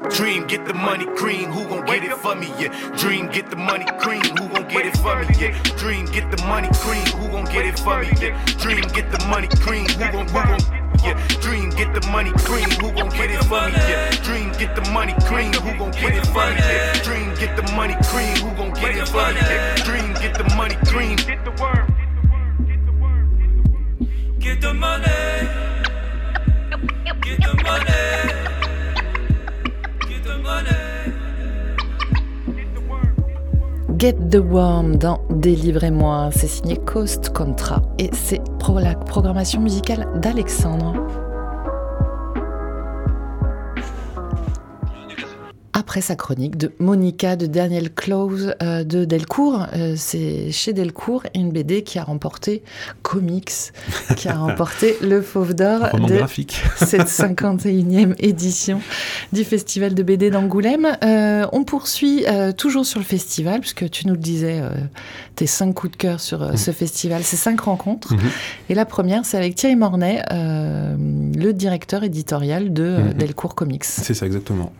[0.09, 2.47] Dream, get the money cream, who gon' get it for me?
[2.59, 2.69] Yeah.
[2.97, 5.35] Dream, get the money cream, who gon' get it for me?
[5.39, 5.63] Yeah.
[5.77, 8.11] Dream, get the money cream, who gon' get it for me?
[8.19, 8.37] Yeah.
[8.59, 12.69] Dream, get the money cream, who gon' who gon' Yeah, dream, get the money cream.
[12.79, 13.73] Who gon' get it for me?
[13.75, 15.51] Yeah, dream, get the money cream.
[15.53, 16.55] Who gon' get it for me?
[16.55, 18.35] Yeah, dream, get the money cream.
[18.37, 19.39] Who gon' get it for me?
[19.41, 21.17] Yeah, dream, get the money cream.
[21.17, 21.93] Get the word.
[24.39, 25.03] Get the money.
[27.21, 28.42] Get the money.
[33.97, 36.29] Get the Worm dans Délivrez-moi.
[36.35, 38.41] C'est signé Coast Contra et c'est
[38.79, 41.22] la programmation musicale d'Alexandre.
[45.83, 51.23] Après sa chronique de Monica de Daniel Close euh, de Delcourt, euh, c'est chez Delcourt
[51.35, 52.63] une BD qui a remporté
[53.01, 53.73] Comics,
[54.15, 56.63] qui a remporté le Fauve d'Or de graphique.
[56.77, 58.79] cette 51e édition
[59.33, 60.87] du Festival de BD d'Angoulême.
[61.03, 62.23] Euh, on poursuit
[62.57, 64.61] toujours sur le festival, puisque tu nous le disais,
[65.35, 68.13] tes cinq coups de cœur sur ce festival, ces cinq rencontres.
[68.13, 68.21] Mhm.
[68.69, 73.13] Et la première, c'est avec Thierry Mornay, le directeur éditorial de Mhm.
[73.15, 73.83] Delcourt Comics.
[73.83, 74.71] C'est ça, exactement.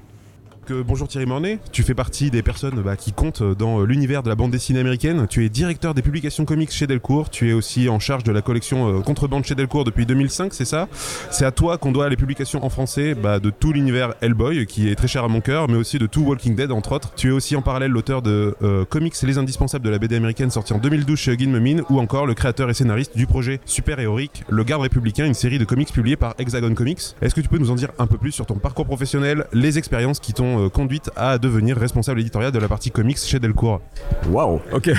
[0.65, 4.23] Que- bonjour Thierry Mornay, tu fais partie des personnes bah, qui comptent dans euh, l'univers
[4.23, 5.27] de la bande dessinée américaine.
[5.29, 7.29] Tu es directeur des publications comics chez Delcourt.
[7.29, 10.63] Tu es aussi en charge de la collection euh, Contrebande chez Delcourt depuis 2005, c'est
[10.63, 10.87] ça?
[11.31, 14.87] C'est à toi qu'on doit les publications en français bah, de tout l'univers Hellboy, qui
[14.89, 17.11] est très cher à mon cœur, mais aussi de tout Walking Dead, entre autres.
[17.17, 20.49] Tu es aussi en parallèle l'auteur de euh, Comics Les Indispensables de la BD américaine,
[20.49, 23.99] sorti en 2012 chez Huggin Mumin, ou encore le créateur et scénariste du projet Super
[23.99, 27.01] Héroïque, Le Garde Républicain, une série de comics publiés par Hexagon Comics.
[27.21, 29.77] Est-ce que tu peux nous en dire un peu plus sur ton parcours professionnel, les
[29.77, 33.81] expériences qui t'ont euh, conduite à devenir responsable éditorial de la partie comics chez Delcourt
[34.29, 34.91] Waouh, ok.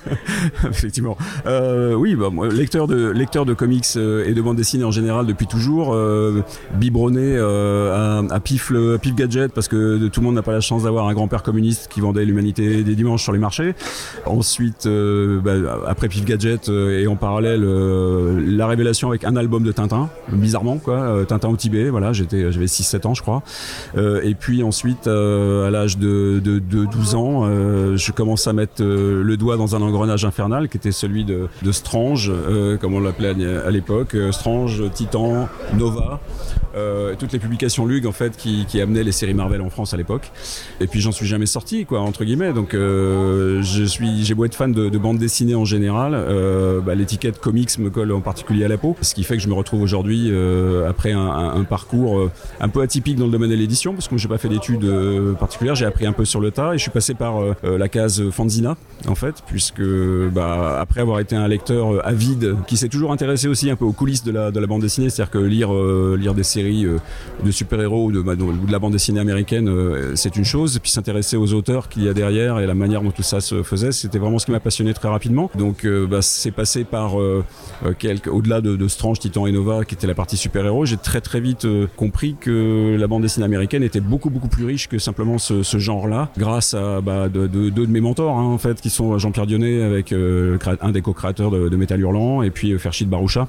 [0.70, 1.16] Effectivement.
[1.46, 5.94] Euh, oui, bah, lecteur de comics euh, et de bande dessinée en général depuis toujours,
[5.94, 6.42] euh,
[6.74, 8.72] biberonné à, pif
[9.14, 12.00] gadget parce que tout le monde n'a pas la chance d'avoir un grand-père communiste qui
[12.00, 13.74] vendait l'humanité des dimanches sur les marchés.
[14.24, 15.52] Ensuite, bah,
[15.86, 21.24] après pif gadget et en parallèle la révélation avec un album de Tintin, bizarrement quoi,
[21.26, 21.88] Tintin au Tibet.
[21.90, 23.42] Voilà, j'avais 6-7 ans je crois.
[23.96, 24.75] Et puis ensuite,
[25.06, 29.36] euh, à l'âge de, de, de 12 ans, euh, je commence à mettre euh, le
[29.36, 32.32] doigt dans un engrenage infernal qui était celui de, de Strange,
[32.80, 33.34] comme on l'appelait
[33.64, 36.20] à, l'époque, Strange, Titan, Nova,
[36.76, 39.94] euh, toutes les publications Lug en fait qui, qui amenaient les séries Marvel en France
[39.94, 40.30] à l'époque.
[40.80, 42.52] Et puis j'en suis jamais sorti, quoi, entre guillemets.
[42.52, 46.80] Donc euh, je suis, j'ai beau être fan de, de bande dessinée en général, euh,
[46.80, 49.48] bah, l'étiquette comics me colle en particulier à la peau, ce qui fait que je
[49.48, 50.30] me retrouve aujourd'hui
[50.88, 52.28] après un, un- un parcours
[52.60, 55.32] un peu atypique dans le domaine de l'édition, parce que j'ai pas fait d'études euh,
[55.34, 57.78] particulières, j'ai appris un peu sur le tas et je suis passé par euh, euh,
[57.78, 58.76] la case Fanzina
[59.06, 59.82] en fait, puisque
[60.32, 63.92] bah, après avoir été un lecteur avide qui s'est toujours intéressé aussi un peu aux
[63.92, 65.72] coulisses de la, de la bande dessinée, c'est-à-dire que lire,
[66.16, 66.86] lire des séries
[67.44, 69.70] de super-héros bah, ou de la bande dessinée américaine,
[70.14, 73.10] c'est une chose, puis s'intéresser aux auteurs qu'il y a derrière et la manière dont
[73.10, 75.50] tout ça se faisait, c'était vraiment ce qui m'a passionné très rapidement.
[75.56, 77.12] Donc bah, c'est passé par
[77.98, 81.20] quelques, au-delà de, de Strange, Titan et Nova, qui était la partie super-héros, j'ai très
[81.20, 85.38] très vite compris que la bande dessinée américaine était beaucoup beaucoup plus riche que simplement
[85.38, 88.90] ce, genre-là, grâce à bah, de- de- deux de mes mentors, hein, en fait, qui
[88.90, 92.78] sont Jean-Pierre Dionnet, avec euh, un des co-créateurs de, de Metal Hurlant, et puis euh,
[92.78, 93.48] Ferchid Baroucha,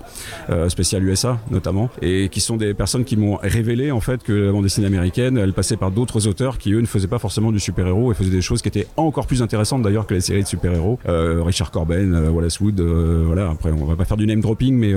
[0.50, 4.34] euh, spécial USA notamment, et qui sont des personnes qui m'ont révélé en fait que
[4.34, 7.52] la bande dessinée américaine, elle passait par d'autres auteurs qui eux ne faisaient pas forcément
[7.52, 10.44] du super-héros et faisaient des choses qui étaient encore plus intéressantes d'ailleurs que les séries
[10.44, 11.00] de super-héros.
[11.06, 13.50] Richard Corben, Wallace Wood, voilà.
[13.52, 14.94] Après, on va pas faire du name dropping, mais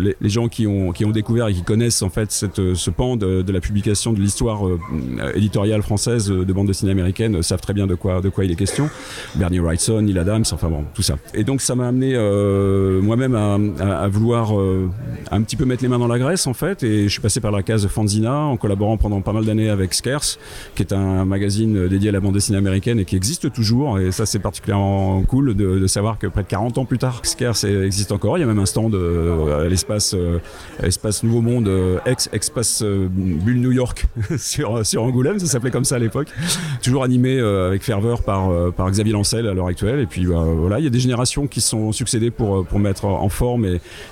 [0.00, 3.60] les, gens qui ont découvert et qui connaissent en fait ce pan de, de la
[3.60, 4.62] publication de l'histoire
[5.42, 8.28] euh, éditoriale française euh, de bande dessinée américaine euh, savent très bien de quoi de
[8.28, 8.88] quoi il est question.
[9.34, 11.16] Bernie Wrightson, Neil Adams, enfin bon, tout ça.
[11.34, 14.52] Et donc ça m'a amené euh, moi-même à, vouloir
[15.30, 17.40] un petit peu mettre les mains dans la graisse en fait, et je suis passé
[17.40, 20.38] par la case Fanzina en collaborant pendant pas mal d'années avec Scarce,
[20.74, 24.12] qui est un magazine dédié à la bande dessinée américaine et qui existe toujours, et
[24.12, 28.12] ça c'est particulièrement cool de, savoir que près de 40 ans plus tard, Scarce existe
[28.12, 28.38] encore.
[28.38, 31.70] Il y a même un stand euh, à l'espace Nouveau Monde,
[32.06, 34.06] ex-espace Bulle New York
[34.38, 36.28] sur, sur Angoulême, ça s'appelait comme ça à l'époque.
[36.82, 40.00] Toujours animé euh, avec ferveur par, euh, par Xavier Lancel à l'heure actuelle.
[40.00, 43.04] Et puis bah, voilà, il y a des générations qui sont succédées pour, euh, mettre
[43.04, 43.66] en forme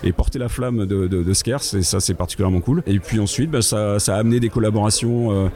[0.05, 2.83] et, porter la flamme de, de, et ça c'est particulièrement cool.
[2.87, 5.51] Et puis ensuite, ça, ça a amené des collaborations.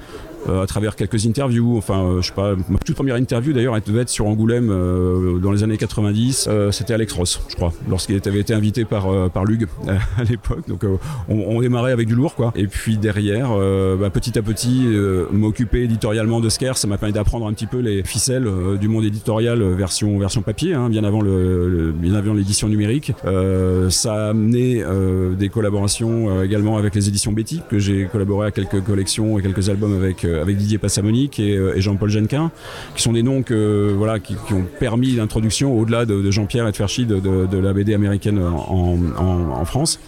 [0.49, 1.77] Euh, à travers quelques interviews.
[1.77, 4.69] Enfin, euh, je sais pas, ma toute première interview d'ailleurs, elle devait être sur Angoulême
[4.71, 6.49] euh, dans les années 90.
[6.51, 9.67] Euh, C'était Alex Ross, je crois, lorsqu'il avait été invité par, par Lug
[10.19, 10.69] à l'époque.
[10.69, 10.85] Donc
[11.29, 12.53] on, on démarrait avec du lourd, quoi.
[12.57, 13.51] Et puis derrière,
[13.99, 14.87] bah, petit à petit,
[15.33, 18.49] m'occuper éditorialement de Scare, ça m'a permis d'apprendre un petit peu les ficelles
[18.81, 23.13] du monde éditorial version, version papier, hein, bien avant le, le- bien avant l'édition numérique.
[23.25, 28.49] Euh, ça a amené euh, des collaborations également avec les éditions Betty, que j'ai collaboré
[28.49, 32.51] à quelques collections et quelques albums avec, avec Didier Passamonique et, euh, et Jean-Paul Genquin,
[32.95, 36.67] qui sont des noms que, voilà, qui, qui ont permis l'introduction au-delà de, de Jean-Pierre
[36.69, 40.01] et de Ferchi de, de- de la BD américaine en, en- en France.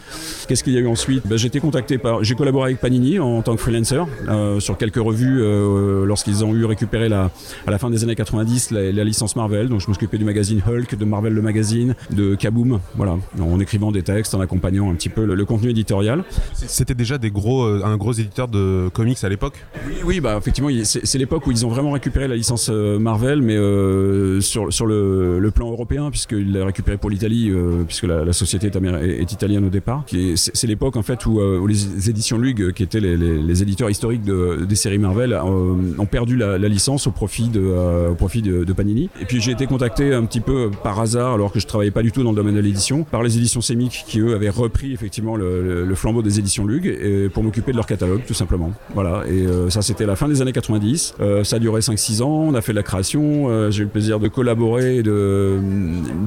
[0.48, 1.26] Qu'est-ce qu'il y a eu ensuite?
[1.26, 2.22] Ben, J'ai été contacté par.
[2.24, 6.54] J'ai collaboré avec Panini en tant que freelancer euh, sur quelques revues euh, lorsqu'ils ont
[6.54, 7.30] eu récupéré la,
[7.66, 9.68] à la fin des années 90 la, la licence Marvel.
[9.68, 13.92] Donc je m'occupais du magazine Hulk, de Marvel le magazine, de Kaboom, voilà, en écrivant
[13.92, 16.24] des textes, en accompagnant un petit peu le, le contenu éditorial.
[16.54, 19.54] C'était déjà des gros, euh, un gros éditeur de comics à l'époque?
[19.86, 23.42] Oui, oui, bah effectivement, c'est l'époque où ils ont vraiment récupéré la licence euh, Marvel,
[23.42, 28.04] mais euh, sur, sur le, le plan européen, puisqu'il l'a récupéré pour l'Italie, euh, puisque
[28.04, 30.04] la, société est, italienne au départ.
[30.34, 34.74] C'est l'époque en fait où, les éditions Lug, qui étaient les, éditeurs historiques de, des
[34.74, 39.08] séries Marvel, ont perdu la, licence au profit de, au profit de, Panini.
[39.20, 42.02] Et puis j'ai été contacté un petit peu par hasard, alors que je travaillais pas
[42.02, 44.92] du tout dans le domaine de l'édition, par les éditions Semic, qui eux avaient repris
[44.92, 48.72] effectivement le, flambeau des éditions Lug, pour m'occuper de leur catalogue tout simplement.
[48.94, 51.14] Voilà, et ça c'était la fin des années 90.
[51.20, 53.84] Euh, ça a duré 5-6 ans, on a fait de la création, euh, j'ai eu
[53.84, 55.58] le plaisir de collaborer, de,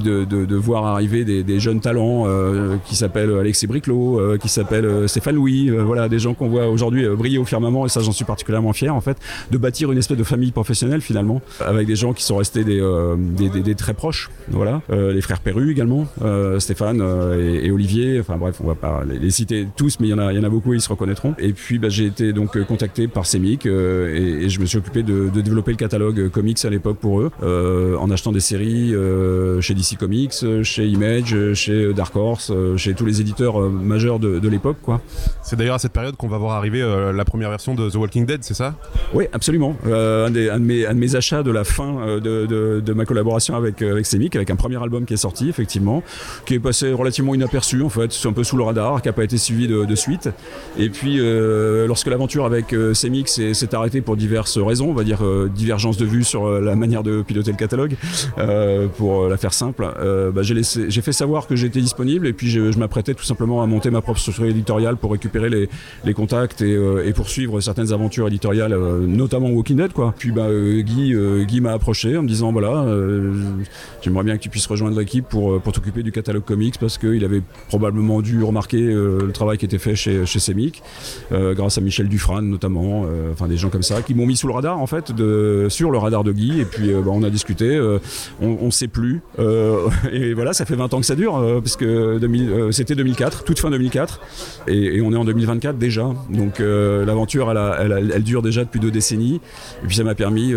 [0.00, 5.70] de, voir arriver des, jeunes talents euh, qui s'appellent Alexis Briclot, qui s'appellent Stéphane Louis,
[5.70, 8.94] voilà, des gens qu'on voit aujourd'hui briller au firmament, et ça j'en suis particulièrement fier
[8.94, 9.16] en fait,
[9.50, 12.80] de bâtir une espèce de famille professionnelle finalement, avec des gens qui sont restés des,
[13.48, 16.06] des, très proches, voilà, les frères Perru également,
[16.58, 17.02] Stéphane
[17.38, 20.32] et, Olivier, enfin bref, on va pas les, citer tous, mais il y en a,
[20.32, 21.34] y en a beaucoup, ils se reconnaîtront.
[21.38, 24.78] Et puis bah, j'ai été donc contacté par Semic euh, et, et je me suis
[24.78, 28.32] occupé de, de développer le catalogue euh, comics à l'époque pour eux, euh, en achetant
[28.32, 32.94] des séries euh, chez DC Comics, euh, chez Image, euh, chez Dark Horse, euh, chez
[32.94, 35.00] tous les éditeurs euh, majeurs de, de l'époque, quoi.
[35.42, 37.96] C'est d'ailleurs à cette période qu'on va voir arriver euh, la première version de The
[37.96, 38.74] Walking Dead, c'est ça?
[39.14, 39.76] Oui, absolument.
[39.86, 42.92] Euh, un, des- un de mes, un de mes achats de la fin euh, de,
[42.92, 46.02] ma collaboration avec, euh, avec Semic, avec un premier album qui est sorti, effectivement,
[46.46, 49.12] qui est passé relativement inaperçu, en fait, c'est un peu sous le radar, qui n'a
[49.12, 50.28] pas été suivi de, suite.
[50.78, 55.04] Et puis, euh, lorsque l'aventure avec euh, Semic s'est arrêtée pour diverses raisons, on va
[55.04, 57.96] dire euh, divergence de vue sur euh, la manière de piloter le catalogue,
[58.38, 59.88] euh, pour la faire simple,
[60.34, 63.90] bah, j'ai fait savoir que j'étais disponible et puis je, m'apprêtais tout simplement à monter
[63.90, 68.74] ma propre structure éditoriale pour récupérer les, contacts et, poursuivre certaines aventures éditoriales,
[69.06, 69.92] notamment Walking Dead.
[69.92, 70.14] Quoi.
[70.16, 71.14] Puis bah, Guy,
[71.46, 72.86] Guy m'a approché en me disant voilà,
[74.02, 77.24] j'aimerais bien que tu puisses rejoindre l'équipe pour, pour t'occuper du catalogue comics parce qu'il
[77.24, 80.82] avait probablement dû remarquer le travail qui était fait chez, chez Semic,
[81.32, 83.06] grâce à Michel Dufran notamment,
[83.48, 85.12] des gens comme ça qui m'ont mis sous le radar en fait,
[85.68, 86.60] sur le radar de Guy.
[86.60, 87.98] Et puis euh, bah, on a discuté, euh,
[88.40, 89.22] on, on sait plus.
[89.38, 92.94] Euh, et voilà, ça fait 20 ans que ça dure, parce que 2000, euh, c'était
[92.94, 94.20] 2004, toute fin 2004,
[94.68, 96.08] et, on est en 2024 déjà.
[96.30, 99.40] Donc l'aventure, elle, dure déjà depuis deux décennies.
[99.82, 100.52] Et puis ça m'a permis,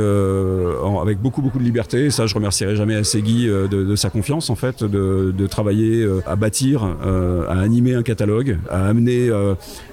[1.02, 4.50] avec beaucoup beaucoup de liberté, et ça je remercierai jamais assez Guy de, sa confiance
[4.50, 9.30] en fait, de, travailler à bâtir, à animer un catalogue, à amener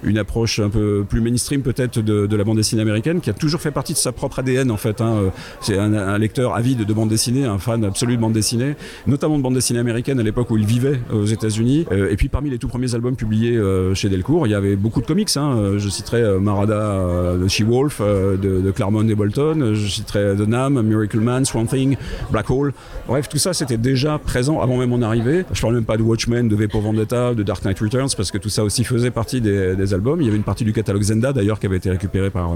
[0.03, 3.61] une approche un peu plus mainstream peut-être de la bande dessinée américaine, qui a toujours
[3.61, 5.01] fait partie de sa propre ADN en fait.
[5.01, 5.31] hein.
[5.61, 8.75] C'est un, lecteur avide de bande dessinée, un fan absolu de bande dessinée,
[9.07, 11.87] notamment de bande dessinée américaine à l'époque où il vivait euh, aux États-Unis.
[11.93, 14.77] Euh, et puis parmi les tout premiers albums publiés euh, chez Delcourt, il y avait
[14.77, 15.29] beaucoup de comics.
[15.37, 15.75] hein.
[15.79, 19.75] Je citerai Marada de She-Wolf, de, Claremont et Bolton.
[19.75, 21.97] Je citerai The Nam, Miracle Man, Swamp Thing,
[22.31, 22.73] Black Hole.
[23.07, 25.45] Bref, tout ça c'était déjà présent avant même mon arrivée.
[25.53, 28.39] Je parle même pas de Watchmen, de V Vendetta, de Dark Knight Returns, parce que
[28.39, 30.21] tout ça aussi faisait partie des, des albums.
[30.21, 32.55] Il y avait une partie du catalogue Zenda d'ailleurs qui avait été récupérée par,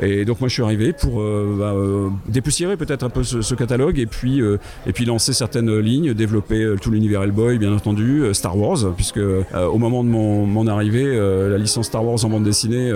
[0.00, 3.54] Et donc moi je suis arrivé pour euh, bah, euh, dépoussiérer peut-être un peu ce,
[3.54, 8.22] catalogue et puis, euh, et puis lancer certaines lignes, développer tout l'univers Hellboy bien entendu,
[8.32, 11.16] Star Wars, puisque au moment de mon, arrivée,
[11.48, 12.92] la licence Star Wars en bande dessinée,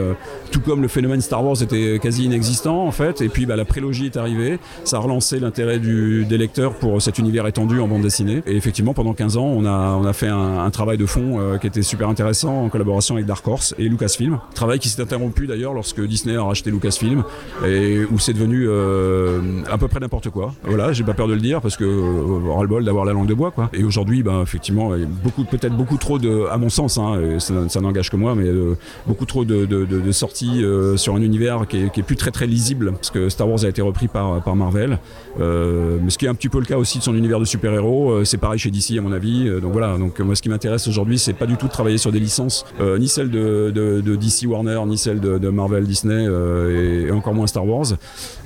[0.50, 3.64] tout comme le phénomène Star Wars était quasi inexistant en fait, et puis bah, la
[3.64, 8.02] prélogie est arrivée, ça a relancé l'intérêt des lecteurs pour cet univers étendu en bande
[8.02, 8.42] dessinée.
[8.46, 11.40] Et effectivement, pendant 15 ans, on a, on a fait un, un travail de fond
[11.40, 14.38] euh, qui était super intéressant en collaboration avec Dark Horse et Lucasfilm.
[14.54, 17.24] Travail qui s'est interrompu d'ailleurs lorsque Disney a racheté Lucasfilm
[17.66, 20.52] et où c'est devenu euh, à peu près n'importe quoi.
[20.64, 23.34] Voilà, j'ai pas peur de le dire parce que euh, ras-le-bol d'avoir la langue de
[23.34, 23.70] bois quoi.
[23.72, 28.10] Et aujourd'hui, ben effectivement, beaucoup, peut-être beaucoup trop de, à mon sens, hein, ça, n'engage
[28.10, 30.64] que moi, mais euh, beaucoup trop de, sorties
[30.96, 33.82] sur un univers qui est, plus très très lisible parce que Star Wars a été
[33.82, 34.98] repris par, Marvel.
[35.38, 38.24] Mais ce qui est un petit peu le cas aussi de son univers de super-héros,
[38.24, 39.48] c'est pareil chez DC à mon avis.
[39.60, 42.12] Donc voilà, donc moi ce qui m'intéresse aujourd'hui, c'est pas du tout de travailler sur
[42.12, 43.70] des licences, ni celles de,
[44.16, 46.26] DC Warner, ni celles de, Marvel Disney,
[46.70, 47.86] et, et encore moins Star Wars,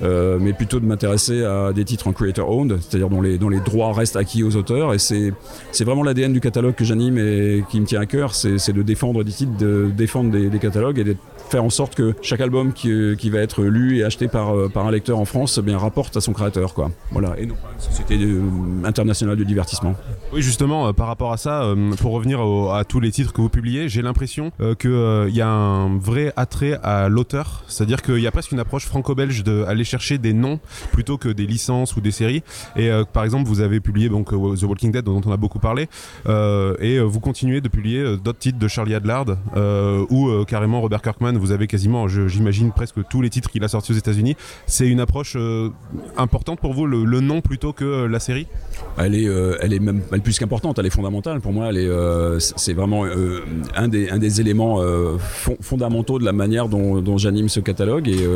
[0.01, 3.93] euh, mais plutôt de m'intéresser à des titres en creator owned, c'est-à-dire dont les, droits
[3.93, 4.93] restent acquis aux auteurs.
[4.93, 5.33] Et c'est
[5.83, 8.81] vraiment l'ADN du catalogue que j'anime et qui me tient à cœur, c'est c'est de
[8.81, 12.41] défendre des titres, de défendre des, des catalogues et d'être faire en sorte que chaque
[12.41, 15.25] album qui, euh, qui va être lu et acheté par, euh, par un lecteur en
[15.25, 16.91] France eh bien rapporte à son créateur quoi.
[17.11, 18.41] Voilà et non pas une société euh,
[18.83, 19.95] internationale de divertissement.
[20.33, 22.41] Oui, justement, par rapport à ça, pour revenir
[22.73, 26.79] à tous les titres que vous publiez, j'ai l'impression qu'il y a un vrai attrait
[26.83, 27.63] à l'auteur.
[27.67, 30.59] C'est-à-dire qu'il y a presque une approche franco-belge d'aller chercher des noms
[30.91, 32.43] plutôt que des licences ou des séries.
[32.75, 35.87] Et par exemple, vous avez publié donc, The Walking Dead, dont on a beaucoup parlé,
[36.27, 39.37] et vous continuez de publier d'autres titres de Charlie Adlard,
[40.09, 43.91] ou carrément Robert Kirkman, vous avez quasiment, j'imagine, presque tous les titres qu'il a sortis
[43.91, 44.35] aux États-Unis.
[44.65, 45.69] C'est une approche euh,
[46.17, 48.47] importante pour vous, le, nom plutôt que euh, la série?
[48.97, 51.41] Elle est, euh, elle est même plus qu'importante, elle est fondamentale.
[51.41, 51.69] Pour moi,
[52.39, 53.05] c'est vraiment
[53.75, 54.81] un, des, éléments
[55.17, 58.27] fon- fondamentaux de la manière dont, j'anime ce catalogue et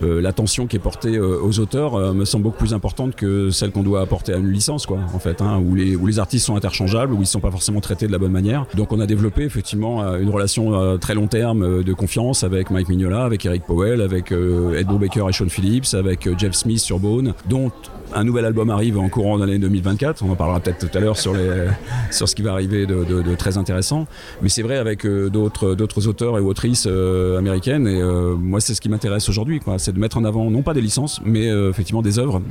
[0.00, 4.00] l'attention qui est portée aux auteurs me semble beaucoup plus importante que celle qu'on doit
[4.00, 7.12] apporter à une licence, quoi, en fait, hein, où, les, où les artistes sont interchangeables,
[7.12, 8.66] où ils ne sont pas forcément traités de la bonne manière.
[8.74, 12.88] Donc, on a développé effectivement une relation à très long terme de confiance avec Mike
[12.88, 16.80] Mignola, avec Eric Powell, avec euh, Ed Brubaker et Sean Phillips, avec euh, Jeff Smith
[16.80, 17.70] sur Bone, dont
[18.12, 20.22] un nouvel album arrive en courant d'année 2024.
[20.22, 21.34] On en parlera peut-être tout à l'heure sur,
[22.10, 24.06] ce qui va arriver de, très intéressant.
[24.42, 27.86] Mais c'est vrai avec euh, d'autres, auteurs et autrices euh, américaines.
[27.86, 29.60] Et euh, moi, c'est ce qui m'intéresse aujourd'hui.
[29.78, 32.42] C'est de mettre en avant, non pas des licences, mais effectivement des œuvres.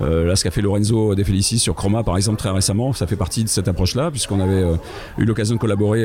[0.00, 3.16] Là, ce qu'a fait Lorenzo De Felicis sur Chroma, par exemple, très récemment, ça fait
[3.16, 4.64] partie de cette approche-là, puisqu'on avait
[5.18, 6.04] eu l'occasion de collaborer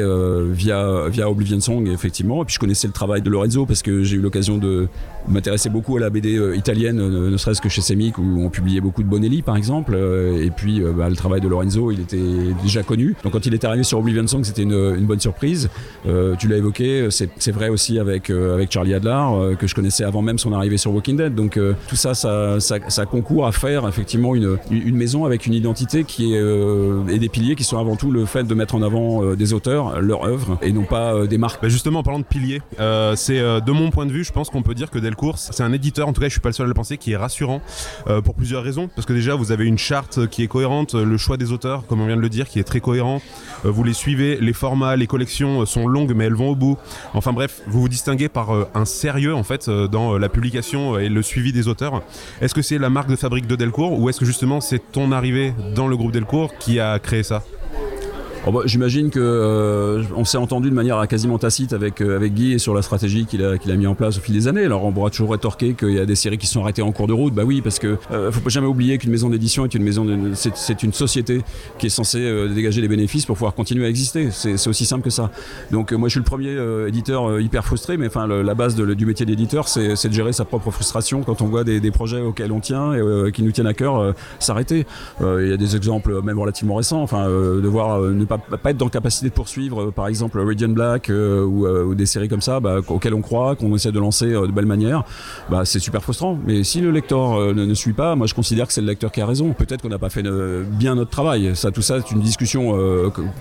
[0.49, 2.43] via, Oblivion Song, effectivement.
[2.43, 4.87] Et puis je connaissais le travail de Lorenzo parce que j'ai eu l'occasion de
[5.27, 8.49] m'intéresser beaucoup à la BD italienne, ne serait-ce que chez Semic, où on
[8.81, 9.93] beaucoup de Bonelli, par exemple.
[9.95, 12.17] Euh, et puis euh, bah, le travail de Lorenzo, il était
[12.61, 13.15] déjà connu.
[13.23, 15.69] Donc quand il est arrivé sur Oblivion Song, c'était une, bonne surprise.
[16.07, 18.31] Euh, tu l'as évoqué, c'est vrai aussi avec,
[18.69, 21.35] Charlie Adlar, euh, que je connaissais avant même son arrivée sur Walking Dead.
[21.35, 26.03] Donc tout ça, ça, ça, concourt à faire effectivement une, une maison avec une identité
[26.03, 26.43] qui est,
[27.09, 30.01] et des piliers qui sont avant tout le fait de mettre en avant des auteurs,
[30.01, 31.61] leur œuvre, et non pas des marques.
[31.61, 32.61] Bah justement, en parlant de piliers,
[33.15, 35.73] c'est de mon point de vue, je pense qu'on peut dire que Delcourt, c'est un
[35.73, 37.61] éditeur, en tout cas, je suis pas le seul à le penser, qui est rassurant
[38.23, 38.89] pour plusieurs raisons.
[38.95, 42.01] Parce que déjà, vous avez une charte qui est cohérente, le choix des auteurs, comme
[42.01, 43.21] on vient de le dire, qui est très cohérent.
[43.65, 46.55] Euh, vous les suivez, les formats, les collections euh, sont longues, mais elles vont au
[46.55, 46.77] bout.
[47.13, 51.09] Enfin bref, vous vous distinguez par euh, un sérieux en fait dans la publication et
[51.09, 52.01] le suivi des auteurs.
[52.41, 55.11] Est-ce que c'est la marque de fabrique de Delcourt ou est-ce que justement c'est ton
[55.11, 57.43] arrivée dans le groupe Delcourt qui a créé ça?
[58.65, 62.73] J'imagine que euh, on s'est entendu de manière quasiment tacite avec, euh, avec Guy sur
[62.73, 64.63] la stratégie qu'il a, qu'il a mis en place au fil des années.
[64.63, 67.07] Alors on pourra toujours rétorquer qu'il y a des séries qui sont arrêtées en cours
[67.07, 67.33] de route.
[67.33, 70.05] Bah oui, parce que euh, faut pas jamais oublier qu'une maison d'édition est une maison,
[70.33, 71.41] c'est, une société
[71.77, 74.29] qui est censée euh, dégager les bénéfices pour pouvoir continuer à exister.
[74.31, 75.31] C'est, aussi simple que ça.
[75.71, 76.55] Donc moi je suis le premier
[76.87, 80.69] éditeur hyper frustré, mais enfin la base du métier d'éditeur, c'est, de gérer sa propre
[80.69, 83.73] frustration quand on voit des, des projets auxquels on tient et qui nous tiennent à
[83.73, 84.85] cœur s'arrêter.
[85.21, 88.77] Il y a des exemples même relativement récents, enfin de voir ne pas, pas être
[88.77, 92.05] dans la capacité de poursuivre, euh, par exemple Radiant Black euh, ou, euh, ou des
[92.05, 95.03] séries comme ça, bah, auxquelles on croit, qu'on essaie de lancer de belle manière,
[95.49, 96.37] bah, c'est super frustrant.
[96.45, 99.11] Mais si le lecteur ne, ne suit pas, moi je considère que c'est le lecteur
[99.11, 99.53] qui a raison.
[99.53, 101.55] Peut-être qu'on n'a pas fait bien notre travail.
[101.55, 102.73] Ça, tout ça, c'est une discussion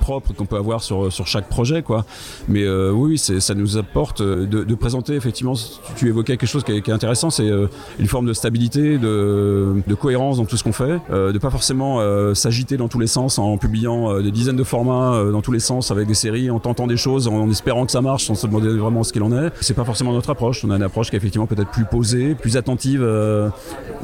[0.00, 2.04] propre qu'on peut avoir sur, chaque projet, quoi.
[2.48, 5.54] Mais oui, ça nous apporte de, présenter effectivement.
[5.96, 7.50] Tu, évoquais quelque chose qui est, intéressant, c'est
[7.98, 12.00] une forme de stabilité, de, cohérence dans tout ce qu'on fait, de pas forcément
[12.34, 15.90] s'agiter dans tous les sens en publiant des dizaines de euh, dans tous les sens
[15.90, 18.68] avec des séries, en tentant des choses, en espérant que ça marche, sans se demander
[18.68, 19.50] vraiment ce qu'il en est.
[19.60, 20.64] C'est pas forcément notre approche.
[20.64, 23.02] On a une approche qui est effectivement peut-être plus posée, plus attentive.
[23.02, 23.48] euh,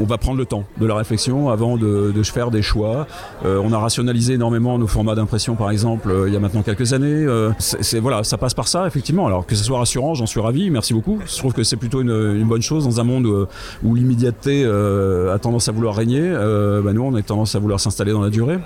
[0.01, 3.07] on va prendre le temps de la réflexion avant de, faire des choix.
[3.45, 6.95] Euh, on a rationalisé énormément nos formats d'impression, par exemple, il y a maintenant quelques
[6.95, 7.27] années.
[7.59, 9.27] C'est voilà, ça passe par ça, effectivement.
[9.27, 10.71] Alors que ce soit rassurant, j'en suis ravi.
[10.71, 11.19] Merci beaucoup.
[11.27, 13.47] Je trouve que c'est plutôt une, bonne chose dans un monde
[13.85, 16.31] où, l'immédiateté a tendance à vouloir régner.
[16.31, 18.59] Bah, nous, on a tendance à vouloir s'installer dans la durée.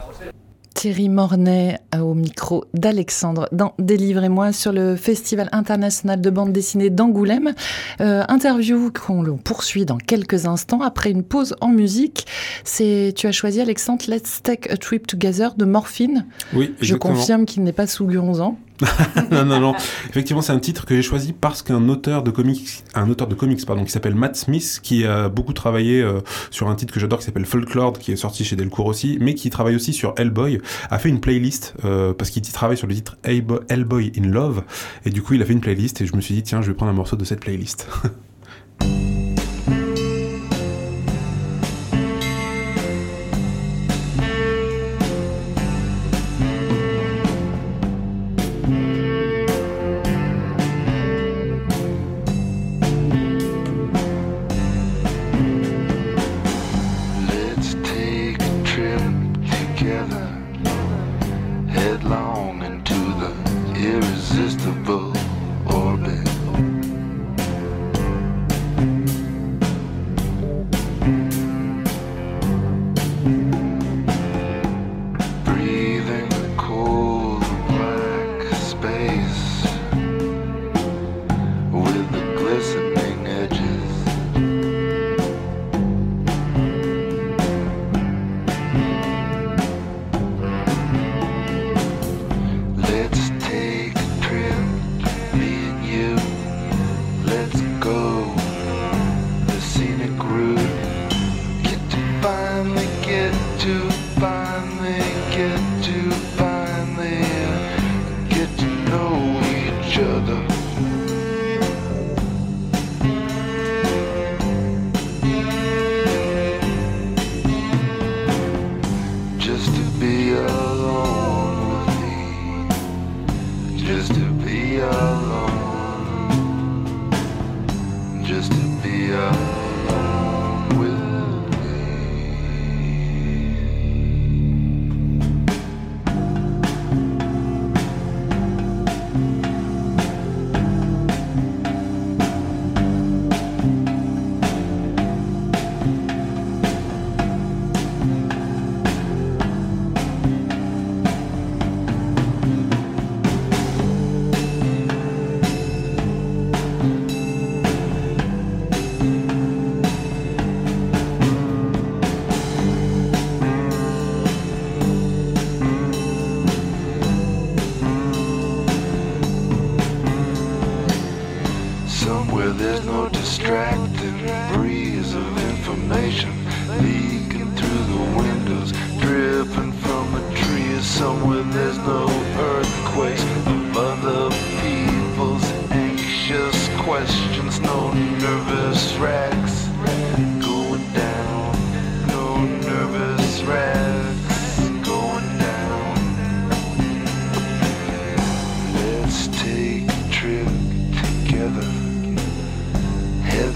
[0.78, 6.88] Thierry Mornay euh, au micro d'Alexandre dans Délivrez-moi sur le Festival international de bande dessinée
[6.88, 7.52] d'Angoulême.
[8.00, 12.28] Euh, interview qu'on poursuit dans quelques instants après une pause en musique.
[12.62, 16.26] C'est tu as choisi Alexandre Let's Take a Trip Together de Morphine.
[16.54, 18.56] Oui, Je confirme qu'il n'est pas sous Guronzan.
[19.30, 19.74] non, non, non.
[20.08, 23.34] Effectivement, c'est un titre que j'ai choisi parce qu'un auteur de comics, un auteur de
[23.34, 26.20] comics, pardon, qui s'appelle Matt Smith, qui a beaucoup travaillé euh,
[26.50, 29.34] sur un titre que j'adore qui s'appelle Folklore, qui est sorti chez Delcourt aussi, mais
[29.34, 30.60] qui travaille aussi sur Hellboy,
[30.90, 34.62] a fait une playlist euh, parce qu'il travaille sur le titre Hellboy Hellboy in Love,
[35.04, 36.68] et du coup, il a fait une playlist et je me suis dit tiens, je
[36.68, 37.88] vais prendre un morceau de cette playlist.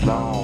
[0.04, 0.41] long.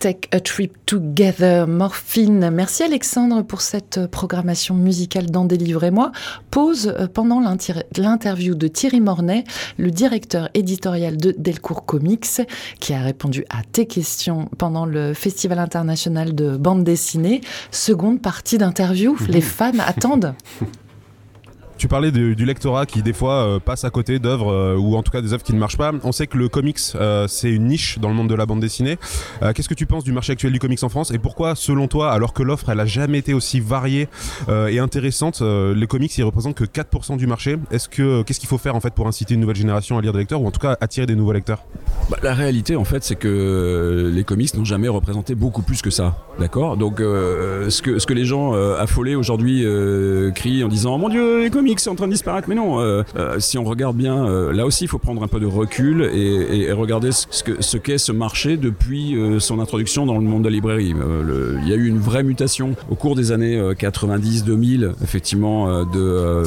[0.00, 2.50] Let's take a trip together, Morphine.
[2.50, 6.12] Merci Alexandre pour cette programmation musicale dans Délivrez-moi.
[6.52, 9.42] Pause euh, pendant l'inter- l'interview de Thierry Mornay,
[9.76, 12.42] le directeur éditorial de Delcourt Comics,
[12.78, 17.40] qui a répondu à tes questions pendant le Festival international de bande dessinée.
[17.72, 20.34] Seconde partie d'interview, les fans attendent.
[21.78, 25.04] Tu parlais du, lectorat qui des fois euh, passe à côté d'œuvres euh, ou en
[25.04, 25.92] tout cas des œuvres qui ne marchent pas.
[26.02, 28.58] On sait que le comics euh, c'est une niche dans le monde de la bande
[28.58, 28.98] dessinée.
[29.54, 32.10] Qu'est-ce que tu penses du marché actuel du comics en France et pourquoi selon toi
[32.10, 34.08] alors que l'offre elle a jamais été aussi variée
[34.48, 37.56] et intéressante les comics ils représentent que 4% du marché?
[37.70, 40.12] Est-ce que qu'est-ce qu'il faut faire en fait pour inciter une nouvelle génération à lire
[40.12, 41.64] des lecteurs ou en tout cas attirer des nouveaux lecteurs?
[42.10, 45.90] Bah, la réalité, en fait, c'est que les comics n'ont jamais représenté beaucoup plus que
[45.90, 46.16] ça.
[46.40, 46.76] D'accord?
[46.76, 49.64] Donc, ce, que, ce que les gens affolés aujourd'hui
[50.34, 52.48] crient en disant Mon Dieu, les comics sont en train de disparaître.
[52.48, 55.28] Mais non, euh, euh, si on regarde bien, euh, là aussi, il faut prendre un
[55.28, 60.06] peu de recul et, regarder ce, ce que- ce qu'est ce marché depuis son introduction
[60.06, 60.94] dans le monde de la librairie.
[61.62, 66.44] Il y a eu une vraie mutation au cours des années 90-2000, effectivement, de, euh,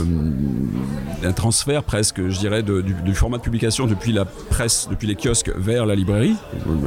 [1.24, 5.16] un transfert presque, je dirais, de- du, format de publication depuis la presse, depuis les
[5.16, 6.36] kiosques vers la librairie.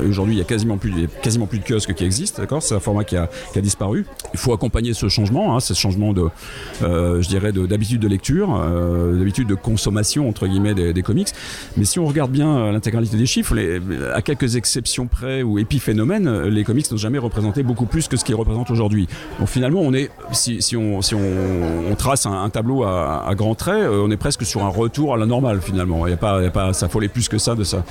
[0.09, 2.63] Aujourd'hui, il y a quasiment plus, quasiment plus de kiosques qui existent, d'accord?
[2.63, 4.07] C'est un format qui a, disparu.
[4.33, 6.25] Il faut accompagner ce changement, hein, ce changement de,
[6.81, 11.29] je dirais, de- d'habitude de, lecture, euh, d'habitude de consommation entre guillemets des, comics.
[11.77, 13.81] Mais si on regarde bien euh, l'intégralité des chiffres, les-
[14.15, 18.25] à quelques exceptions près ou épiphénomènes, les comics n'ont jamais représenté beaucoup plus que ce
[18.25, 19.09] qu'ils représentent aujourd'hui.
[19.39, 23.85] Donc finalement, on est, si, on, si on, trace un, tableau à, à grands traits,
[23.85, 26.07] euh, on est presque sur un retour à la normale finalement.
[26.07, 27.85] Il n'y a pas, il y a pas à s'affoler plus que ça de ça.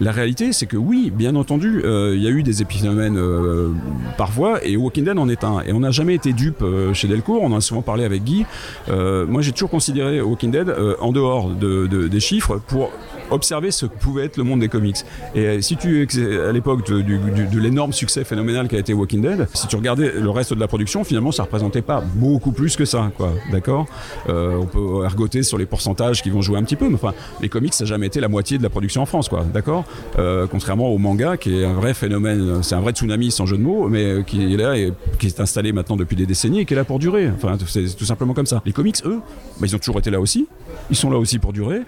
[0.00, 3.70] La réalité, c'est que oui, bien entendu, il y a eu des épiphénomènes euh,
[4.16, 5.60] parfois, et Walking Dead en est un.
[5.66, 6.62] Et on n'a jamais été dupe
[6.92, 8.44] chez Delcourt, on en a souvent parlé avec Guy.
[8.88, 12.90] Moi, j'ai toujours considéré Walking Dead euh, en dehors de, de- des chiffres pour
[13.30, 14.96] observer ce que pouvait être le monde des comics.
[15.34, 16.06] Et euh, si tu,
[16.48, 20.30] à l'époque de, de l'énorme succès phénoménal qu'a été Walking Dead, si tu regardais le
[20.30, 23.32] reste de la production, finalement, ça représentait pas beaucoup plus que ça, quoi.
[23.52, 23.86] D'accord?
[24.28, 27.14] Euh, On peut ergoter sur les pourcentages qui vont jouer un petit peu, mais enfin,
[27.40, 29.44] les comics, ça n'a jamais été la moitié de la production en France, quoi.
[29.52, 29.84] D'accord?
[30.18, 33.56] Euh, Contrairement au manga, qui est un vrai phénomène, c'est un vrai tsunami sans jeu
[33.56, 36.64] de mots, mais qui est là et qui est installé maintenant depuis des décennies et
[36.64, 37.28] qui est là pour durer.
[37.34, 38.62] Enfin, c'est tout simplement comme ça.
[38.64, 39.20] Les comics, eux,
[39.60, 40.46] bah, ils ont toujours été là aussi.
[40.90, 41.80] ils sont là aussi pour durer.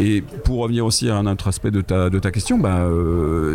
[0.00, 2.86] Et pour revenir aussi à un autre aspect de ta, de ta question, bah,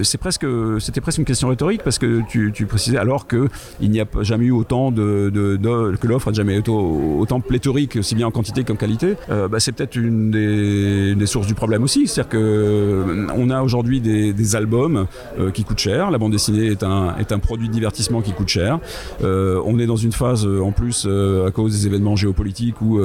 [0.04, 0.46] c'est presque,
[0.80, 3.48] c'était presque une question rhétorique parce que tu, tu précisais alors que
[3.82, 5.58] il n'y a jamais eu autant de, de-
[6.00, 9.16] que l'offre a jamais été au- autant pléthorique, aussi bien en quantité qu'en qualité.
[9.32, 13.50] Euh, bah, c'est peut-être une des, des sources du problème aussi, c'est-à-dire que euh, on
[13.50, 15.08] a aujourd'hui des, des albums
[15.40, 16.12] euh, qui coûtent cher.
[16.12, 18.80] La bande dessinée est un, est un produit de divertissement qui coûte cher.
[19.24, 23.00] On est dans une phase en plus à cause des événements géopolitiques où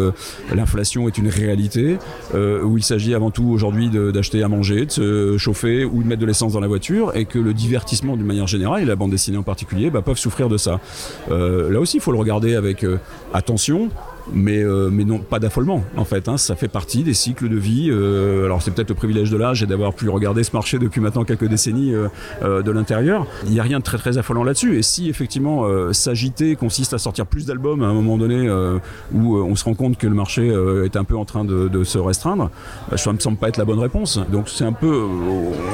[0.55, 1.97] l'inflation est une réalité,
[2.35, 6.09] où il s'agit avant tout aujourd'hui de- d'acheter à manger, de se chauffer ou de
[6.09, 8.97] mettre de l'essence dans la voiture, et que le divertissement d'une manière générale, et la
[8.97, 10.81] bande dessinée en particulier, bah, peuvent souffrir de ça.
[11.31, 12.99] Euh, là aussi, il faut le regarder avec euh,
[13.33, 13.91] attention.
[14.33, 16.29] Mais, euh, mais non, pas d'affolement en fait.
[16.29, 16.37] hein.
[16.37, 17.89] ça fait partie des cycles de vie.
[17.91, 21.01] euh, alors c'est peut-être le privilège de l'âge et d'avoir pu regarder ce marché depuis
[21.01, 23.27] maintenant quelques décennies euh, de l'intérieur.
[23.47, 24.79] Il n'y a rien de très très affolant là-dessus.
[24.79, 28.49] Et si effectivement s'agiter consiste à sortir plus d'albums à un moment donné
[29.13, 30.49] où on se rend compte que le marché
[30.85, 32.51] est un peu en train de, se restreindre,
[32.97, 34.21] ça me semble pas être la bonne réponse.
[34.31, 35.03] Donc c'est un peu,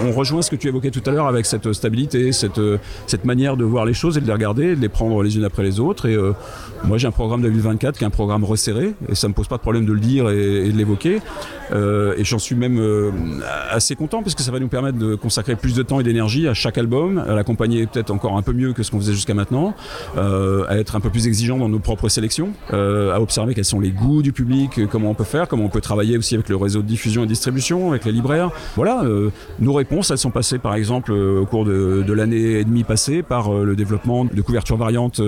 [0.06, 2.60] on rejoint ce que tu évoquais tout à l'heure avec cette stabilité, cette,
[3.06, 5.44] cette manière de voir les choses et de les regarder, de les prendre les unes
[5.44, 6.06] après les autres.
[6.06, 6.16] Et
[6.84, 9.56] moi j'ai un programme 2024 qui est un programme resserré et ça me pose pas
[9.56, 11.20] de problème de le dire et, de l'évoquer.
[11.72, 13.10] Euh, et j'en suis même euh,
[13.70, 16.48] assez content parce que ça va nous permettre de consacrer plus de temps et d'énergie
[16.48, 19.34] à chaque album, à l'accompagner peut-être encore un peu mieux que ce qu'on faisait jusqu'à
[19.34, 19.74] maintenant,
[20.16, 23.80] euh, à être un peu plus exigeant dans nos propres sélections, à observer quels sont
[23.80, 26.56] les goûts du public, comment on peut faire, comment on peut travailler aussi avec le
[26.56, 28.50] réseau de diffusion et distribution, avec les libraires.
[28.76, 29.04] Voilà,
[29.58, 33.52] nos réponses, elles sont passées par exemple au cours de, l'année et demie passée par
[33.52, 35.20] le développement de couvertures variantes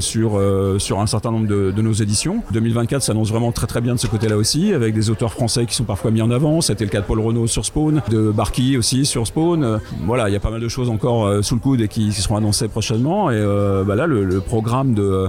[0.00, 0.40] sur,
[0.78, 2.42] sur un certain nombre de nos éditions.
[2.56, 5.74] 2024 s'annonce vraiment très très bien de ce côté-là aussi, avec des auteurs français qui
[5.74, 6.62] sont parfois mis en avant.
[6.62, 9.62] C'était le cas de Paul Renault sur Spawn, de Barky aussi sur Spawn.
[9.62, 11.88] Euh, voilà, il y a pas mal de choses encore euh, sous le coude et
[11.88, 13.30] qui, seront annoncées prochainement.
[13.30, 15.28] Et euh, bah là, le, programme de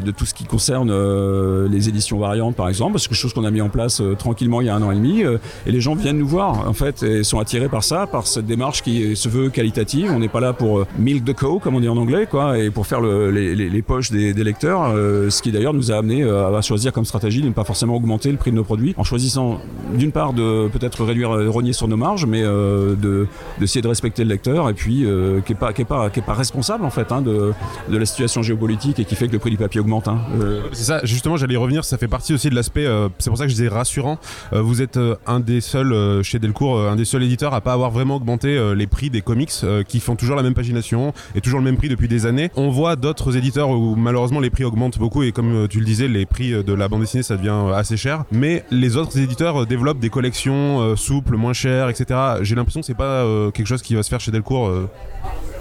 [0.00, 3.44] de tout ce qui concerne euh, les éditions variantes par exemple, c'est quelque chose qu'on
[3.44, 5.72] a mis en place euh, tranquillement il y a un an et demi, euh, et
[5.72, 8.82] les gens viennent nous voir en fait et sont attirés par ça, par cette démarche
[8.82, 10.10] qui se veut qualitative.
[10.14, 12.58] On n'est pas là pour euh, milk the cow comme on dit en anglais, quoi,
[12.58, 16.22] et pour faire le- les, poches des, lecteurs, euh, ce qui d'ailleurs nous a amené
[16.22, 18.94] euh, à choisir comme stratégie de ne pas forcément augmenter le prix de nos produits,
[18.96, 19.60] en choisissant
[19.94, 23.26] d'une part de peut-être réduire, euh, rogner sur nos marges, mais euh, de
[23.60, 26.90] d'essayer de respecter le lecteur et puis euh, qui est pas pas pas responsable en
[26.90, 27.52] fait hein, de
[27.90, 30.08] de la situation géopolitique et qui fait que le prix du papier augmente.
[30.08, 30.18] hein.
[30.40, 33.30] Euh, C'est ça, justement, j'allais y revenir, ça fait partie aussi de l'aspect, euh, c'est
[33.30, 34.18] pour ça que je disais rassurant.
[34.52, 37.90] Euh, vous êtes un des seuls chez Delcourt, un des seuls éditeurs à pas avoir
[37.90, 39.52] vraiment augmenté les prix des comics
[39.88, 42.50] qui font toujours la même pagination et toujours le même prix depuis des années.
[42.56, 46.08] On voit d'autres éditeurs où malheureusement les prix augmentent beaucoup et comme tu le disais,
[46.08, 48.24] les prix de la bande dessinée ça devient assez cher.
[48.30, 52.20] Mais les autres éditeurs développent des collections souples, moins chères, etc.
[52.42, 54.70] J'ai l'impression que c'est pas quelque chose qui va se faire chez Delcourt.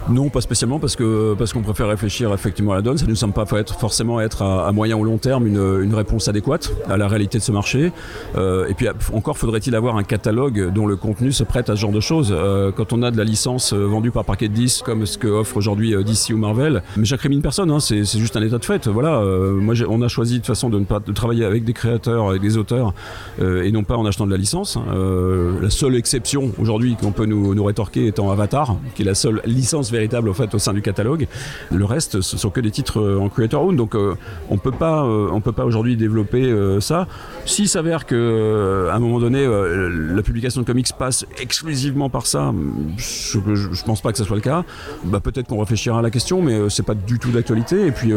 [0.10, 2.97] Non, pas spécialement parce que parce qu'on préfère réfléchir effectivement à la donne.
[2.97, 5.95] Ça ne nous semble pas être forcément être à, moyen ou long terme une, une
[5.95, 7.91] réponse adéquate à la réalité de ce marché.
[8.36, 11.82] Euh, et puis encore faudrait-il avoir un catalogue dont le contenu se prête à ce
[11.82, 12.34] genre de choses.
[12.36, 15.18] Euh, quand on a de la licence euh, vendue par paquet de 10 comme ce
[15.18, 17.72] que offre aujourd'hui DC ou Marvel, mais j'incrimine personne.
[17.72, 18.88] Hein, c'est juste un état de fait.
[18.88, 19.22] Voilà.
[19.24, 22.41] Moi, on a choisi de façon de ne pas de travailler avec des créateurs, avec
[22.41, 22.93] des auteurs,
[23.41, 24.78] et non pas en achetant de la licence.
[24.93, 29.16] Euh, la seule exception aujourd'hui qu'on peut nous, nous rétorquer étant Avatar, qui est la
[29.16, 31.28] seule licence véritable au fait au sein du catalogue.
[31.72, 34.16] Le reste, ce sont que des titres euh, en creator own, donc euh,
[34.50, 37.08] on peut pas, euh, on peut pas aujourd'hui développer euh, ça.
[37.46, 42.10] S'il s'avère que euh, à un moment donné, euh, la publication de comics passe exclusivement
[42.10, 42.54] par ça,
[42.98, 44.64] je, je pense pas que ce soit le cas.
[45.06, 47.86] Bah, peut-être qu'on réfléchira à la question, mais c'est pas du tout d'actualité.
[47.88, 48.12] Et puis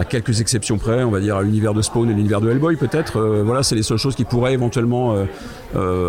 [0.00, 2.76] à quelques exceptions près, on va dire à l'univers de Spawn et l'univers de Hellboy,
[2.76, 3.20] peut-être.
[3.44, 5.16] voilà, c'est les seules choses qui pourraient éventuellement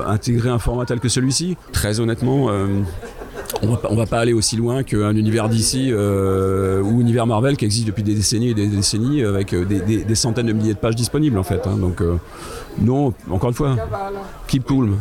[0.07, 1.57] intégrer un format tel que celui-ci.
[1.72, 2.49] Très honnêtement.
[3.61, 7.65] On va, va pas aller aussi loin qu'un univers d'ici euh, ou univers Marvel qui
[7.65, 10.95] existe depuis des décennies et des décennies avec euh, des, centaines de milliers de pages
[10.95, 11.65] disponibles en fait.
[11.65, 11.77] hein.
[11.77, 12.17] donc euh,
[12.79, 13.75] non, encore une fois,
[14.47, 14.91] keep cool.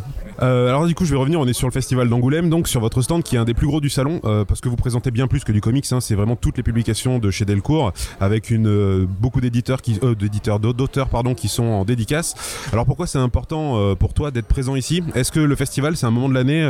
[0.40, 1.40] Euh, alors du coup, je vais revenir.
[1.40, 3.66] On est sur le festival d'Angoulême, donc sur votre stand qui est un des plus
[3.66, 5.84] gros du salon, euh, parce que vous présentez bien plus que du comics.
[5.92, 9.80] hein, c'est vraiment toutes les publications de chez Delcourt, avec euh, beaucoup d'éditeurs
[10.18, 12.34] d'éditeurs, d'auteurs pardon, qui sont en dédicace.
[12.72, 15.02] Alors pourquoi c'est important pour toi d'être présent ici?
[15.14, 16.64] Est-ce que le festival c'est un moment de l'année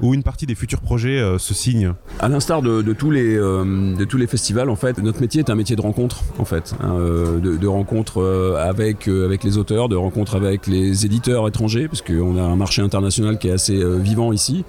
[0.00, 1.92] où une partie des futurs projets se signent?
[2.20, 6.22] À l'instar de, tous les festivals, en fait, notre métier est un métier de rencontre,
[6.38, 6.94] en fait, hein,
[7.42, 12.36] de, de rencontre avec avec les auteurs, de rencontre avec les éditeurs étrangers, parce qu'on
[12.36, 14.64] a un marché international international qui est assez euh, vivant ici.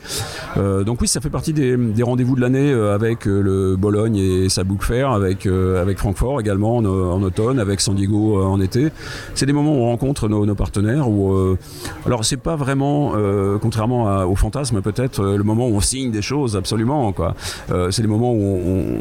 [0.58, 4.50] Euh, donc oui, ça fait partie des, rendez-vous de l'année euh, avec le Bologne et
[4.50, 8.90] sa Book Fair, avec, avec Francfort également en, automne, avec San Diego en été.
[9.34, 11.10] C'est des moments où on rencontre nos, partenaires.
[11.10, 11.58] Où,
[12.06, 13.14] alors c'est pas vraiment,
[13.62, 17.12] contrairement au fantasme peut-être, le moment où on signe des choses absolument.
[17.12, 17.36] Quoi.
[17.90, 18.60] C'est des moments où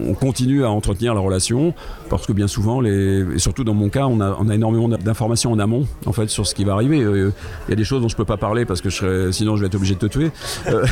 [0.08, 1.74] on continue à entretenir la relation
[2.08, 5.86] parce que bien souvent, et surtout dans mon cas, on a, énormément d'informations en amont
[6.06, 7.02] en fait sur ce qui va arriver.
[7.02, 7.32] Euh,
[7.66, 8.90] Il y a des choses dont je peux pas parler parce que
[9.32, 10.30] sinon je vais être obligé de te tuer.
[10.68, 10.84] Euh,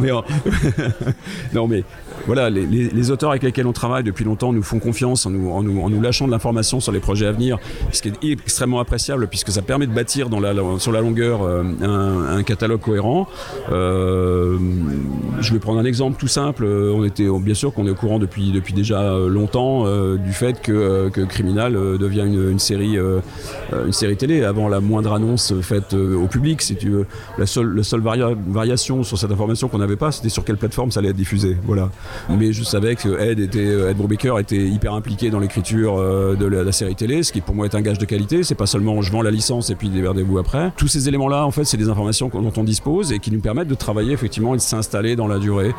[1.54, 1.84] non mais
[2.26, 6.26] voilà, les, auteurs avec lesquels on travaille depuis longtemps nous font confiance en nous, lâchant
[6.26, 7.58] de l'information sur les projets à venir,
[7.92, 10.28] ce qui est extrêmement appréciable puisque ça permet de bâtir
[10.78, 13.28] sur la longueur euh, un, catalogue cohérent.
[13.70, 16.64] Je vais prendre un exemple tout simple.
[16.64, 19.28] On était bien sûr qu'on est au courant depuis, déjà euh,
[19.86, 24.68] euh, du fait que, euh, que Criminal euh, devient une, série, une série télé avant
[24.68, 26.62] la moindre annonce faite au public.
[26.62, 26.76] Si
[27.38, 30.56] la seule, la seule varia- variation sur cette information qu'on n'avait pas, c'était sur quelle
[30.56, 31.56] plateforme ça allait être diffusé.
[31.64, 31.90] Voilà.
[32.28, 36.72] Mais je savais que Ed, était, Ed Brubaker était hyper impliqué dans l'écriture de la,
[36.72, 38.42] série télé, ce qui pour moi est un gage de qualité.
[38.42, 40.72] C'est pas seulement je vends la licence et puis démerdez-vous après.
[40.76, 43.68] Tous ces éléments-là, en fait, c'est des informations dont on dispose et qui nous permettent
[43.68, 45.72] de travailler effectivement et de s'installer dans la durée.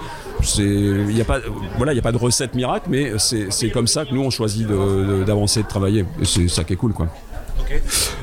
[0.58, 1.40] Il n'y a pas,
[1.78, 4.30] voilà, il y a pas de recette miracle, mais c'est comme ça que nous on
[4.30, 6.06] choisit d'avancer, de, travailler.
[6.24, 7.08] C'est ça qui est cool, quoi.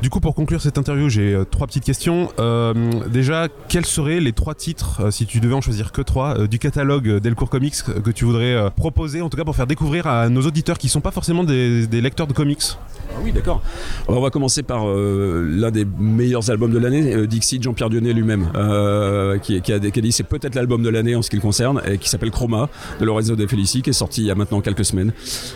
[0.02, 2.30] Du coup, pour conclure cette interview, j'ai euh, trois petites questions.
[2.38, 2.72] Euh,
[3.08, 6.58] déjà, quels seraient les trois titres, euh, si tu devais en choisir que trois, du
[6.58, 10.42] catalogue Delcourt Comics que tu voudrais proposer, en tout cas pour faire découvrir à nos
[10.42, 12.62] auditeurs qui sont pas forcément des, des lecteurs de comics?
[13.12, 13.62] Ah oui, d'accord.
[14.08, 18.50] On va commencer par l'un des meilleurs albums de l'année, Dixie de Jean-Pierre Dionnet lui-même,
[19.42, 21.42] qui, qui a, qui a dit c'est peut-être l'album de l'année en ce qui le
[21.42, 22.68] concerne, et qui s'appelle Chroma
[23.00, 25.12] de Lorenzo De Felici, qui est sorti il y a maintenant quelques semaines,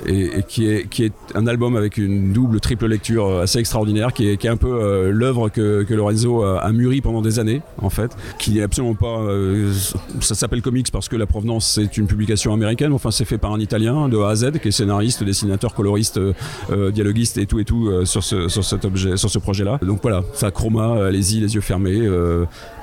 [0.06, 3.73] et, et qui, est, qui est un album avec une double, triple lecture assez extraordinaire,
[4.14, 7.62] qui est, est un peu euh, l'œuvre que, Lorenzo a, a mûri pendant des années,
[7.78, 9.18] en fait, qui n'est absolument pas.
[9.20, 9.72] euh,
[10.20, 13.52] ça s'appelle comics parce que la provenance c'est une publication américaine, enfin c'est fait par
[13.52, 16.32] un Italien de A à Z, qui est scénariste, dessinateur, coloriste, euh,
[16.70, 19.78] euh, dialoguiste et tout et tout euh, sur, ce, sur cet objet, sur ce projet-là.
[19.82, 22.08] Donc voilà, ça chroma, allez-y, les yeux fermés.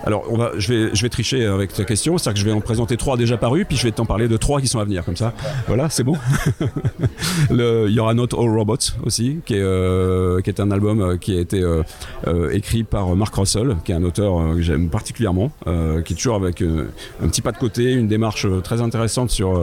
[0.05, 0.23] Alors
[0.57, 3.65] je vais, tricher avec ta question, c'est-à-dire que je vais en présenter trois déjà parus,
[3.67, 5.33] puis je vais t'en parler de trois qui sont à venir, comme ça.
[5.67, 6.15] Voilà, c'est bon.
[7.49, 11.35] Le- Il y aura Not All Robots aussi, qui est, euh, un album euh, qui
[11.35, 15.51] a été euh, écrit par Mark Russell, qui est un auteur que j'aime particulièrement,
[16.05, 19.59] qui est toujours avec un petit pas de côté, une démarche très intéressante sur,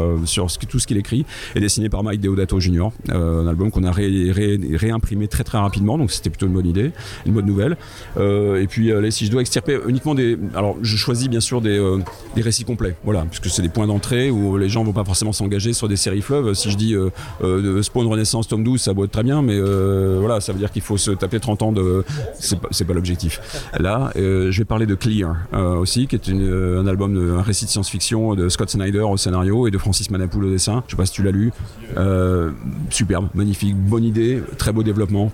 [0.68, 1.24] tout ce qu'il écrit,
[1.54, 2.88] et dessiné par Mike Deodato Jr.
[3.10, 6.66] Un album qu'on a ré- ré- réimprimé très très rapidement, donc c'était plutôt une bonne
[6.66, 6.90] idée,
[7.26, 7.76] une bonne nouvelle.
[8.18, 10.27] Et puis si je dois extirper uniquement des...
[10.54, 11.98] Alors je choisis bien sûr des, euh,
[12.34, 15.32] des récits complets, voilà, puisque c'est des points d'entrée où les gens vont pas forcément
[15.32, 16.54] s'engager sur des séries fleuves.
[16.54, 17.10] Si je dis euh,
[17.42, 20.72] euh, Spawn Renaissance tome 12, ça va être très bien, mais voilà, ça veut dire
[20.72, 22.04] qu'il faut se taper 30 ans de...
[22.38, 23.40] C'est pas, l'objectif.
[23.78, 27.70] Là, je vais parler de Clear aussi, qui est un album, de, un récit de
[27.70, 30.82] science-fiction de Scott Snyder au scénario et de Francis Manapoul au dessin.
[30.86, 31.52] Je sais pas si tu l'as lu.
[32.90, 35.32] Superbe, magnifique, bonne idée, très beau développement.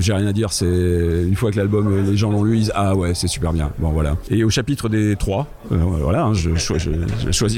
[0.00, 2.72] J'ai rien à dire, c'est une fois que l'album, les gens l'ont lu, ils disent
[2.74, 3.70] ah ouais, c'est super bien.
[3.78, 4.03] Bon voilà.
[4.30, 6.50] Et au chapitre des trois, euh, voilà, hein, je,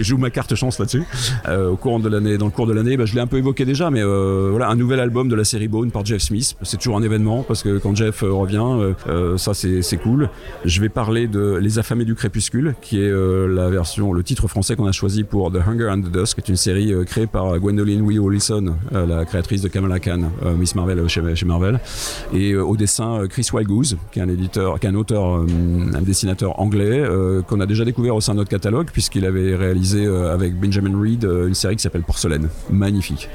[0.03, 1.05] joue ma carte chance là-dessus.
[1.49, 3.39] Euh, au courant de l'année, dans le cours de l'année, bah, je l'ai un peu
[3.39, 6.57] évoqué déjà, mais euh, voilà, un nouvel album de la série Bone par Jeff Smith.
[6.63, 8.95] C'est toujours un événement parce que quand Jeff revient,
[9.37, 10.29] ça c'est cool.
[10.65, 14.77] Je vais parler de Les Affamés du Crépuscule, qui est la version, le titre français
[14.77, 17.59] qu'on a choisi pour The Hunger and the Dusk, qui est une série créée par
[17.59, 18.21] Gwendoline Wee
[18.93, 21.81] la créatrice de Kamala Khan, Miss Marvel chez, Marvel,
[22.33, 26.36] et au dessin Chris Wildgoose, qui est un éditeur, qui est un auteur, un dessinateur
[26.43, 30.33] anglais euh, qu'on a déjà découvert au sein de notre catalogue, puisqu'il avait réalisé euh,
[30.33, 33.29] avec Benjamin Reed euh, une série qui s'appelle Porcelaine, magnifique.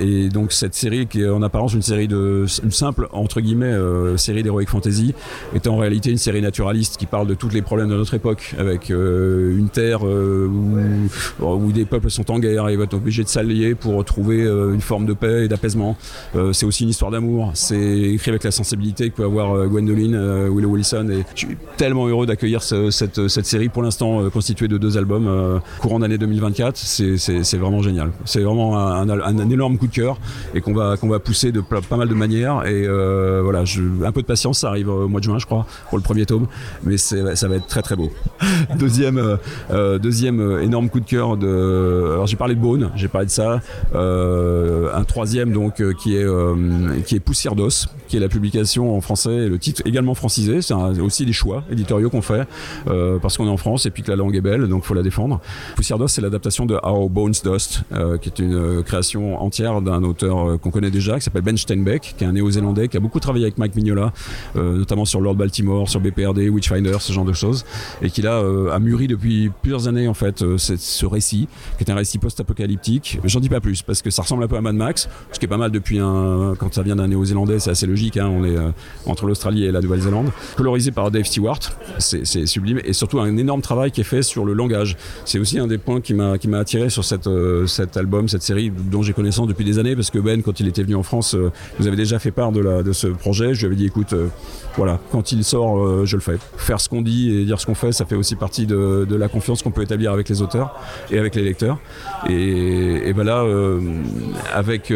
[0.00, 3.74] Et donc cette série qui est en apparence une série de une simple entre guillemets
[4.16, 5.14] série d'heroic fantasy
[5.54, 8.54] est en réalité une série naturaliste qui parle de tous les problèmes de notre époque
[8.58, 13.74] avec une terre où, des peuples sont en guerre et vont être obligés de s'allier
[13.76, 15.96] pour trouver une forme de paix et d'apaisement.
[16.52, 17.52] C'est aussi une histoire d'amour.
[17.54, 21.24] C'est écrit avec la sensibilité que peut avoir Gwendoline Willow Wilson et
[21.86, 26.00] tellement heureux d'accueillir ce- cette, série pour l'instant euh, constituée de deux albums euh, courant
[26.00, 26.76] d'année 2024.
[26.76, 28.10] C'est- vraiment génial.
[28.24, 30.18] C'est vraiment un, énorme coup de cœur
[30.54, 32.66] et qu'on va, qu'on va pousser de pas mal de manières.
[32.66, 35.46] Et euh, voilà, je, un peu de patience, ça arrive au mois de juin, je
[35.46, 36.48] crois, pour le premier tome,
[36.82, 38.10] mais ça va être très très beau.
[38.78, 39.38] deuxième,
[40.02, 42.10] deuxième énorme coup de cœur de.
[42.14, 43.60] Alors j'ai parlé de Bone, j'ai parlé de ça.
[43.94, 46.26] Un troisième donc qui est
[47.04, 50.62] qui est Poussière d'os, qui est la publication en français, le titre également francisé.
[50.62, 52.46] C'est aussi des choix éditoriaux qu'on fait
[52.88, 54.94] euh, parce qu'on est en France et puis que la langue est belle, donc faut
[54.94, 55.40] la défendre.
[55.76, 59.80] Poussière d'os, c'est l'adaptation de How Bones Dust, euh, qui est une euh, création entière
[59.82, 63.00] d'un auteur qu'on connaît déjà, qui s'appelle Ben Steinbeck, qui est un néo-zélandais, qui a
[63.00, 64.12] beaucoup travaillé avec Mike Mignola,
[64.54, 67.64] notamment sur Lord Baltimore, sur BPRD, Witchfinder, ce genre de choses,
[68.02, 71.48] et qui là a mûri depuis plusieurs années en fait ce, récit,
[71.78, 73.18] qui est un récit post-apocalyptique.
[73.24, 75.44] J'en dis pas plus parce que ça ressemble un peu à Mad Max, ce qui
[75.44, 78.16] est pas mal depuis un quand ça vient d'un néo-zélandais, c'est assez logique.
[78.16, 78.56] hein, on est
[79.06, 81.58] entre l'Australie et la Nouvelle-Zélande, colorisé par Dave Stewart,
[81.98, 84.96] c'est sublime, et surtout un énorme travail qui est fait sur le langage.
[85.24, 88.70] C'est aussi un des points qui m'a attiré sur cette, euh, cet album, cette série
[88.70, 91.34] dont j'ai connaissance depuis des années, parce que Ben, quand il était venu en France,
[91.34, 93.54] euh, nous avait déjà fait part de, la, de ce projet.
[93.54, 94.28] Je lui avais dit, écoute, euh,
[94.76, 96.38] voilà, quand il sort, euh, je le fais.
[96.56, 99.16] Faire ce qu'on dit et dire ce qu'on fait, ça fait aussi partie de, de
[99.16, 100.74] la confiance qu'on peut établir avec les auteurs
[101.10, 101.78] et avec les lecteurs.
[102.28, 103.26] Et, et ben
[104.54, 104.92] avec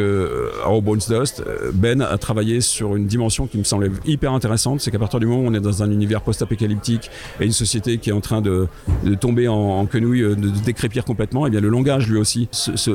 [0.66, 1.42] Our Bones Dust,
[1.74, 5.26] Ben a travaillé sur une dimension qui me semblait hyper intéressante, c'est qu'à partir du
[5.26, 6.59] moment où on est dans un univers post-apocalyptique
[7.40, 8.68] et une société qui est en train de,
[9.04, 10.34] de tomber en, en quenouille, de,
[10.64, 12.48] décrépir complètement, et bien le langage lui aussi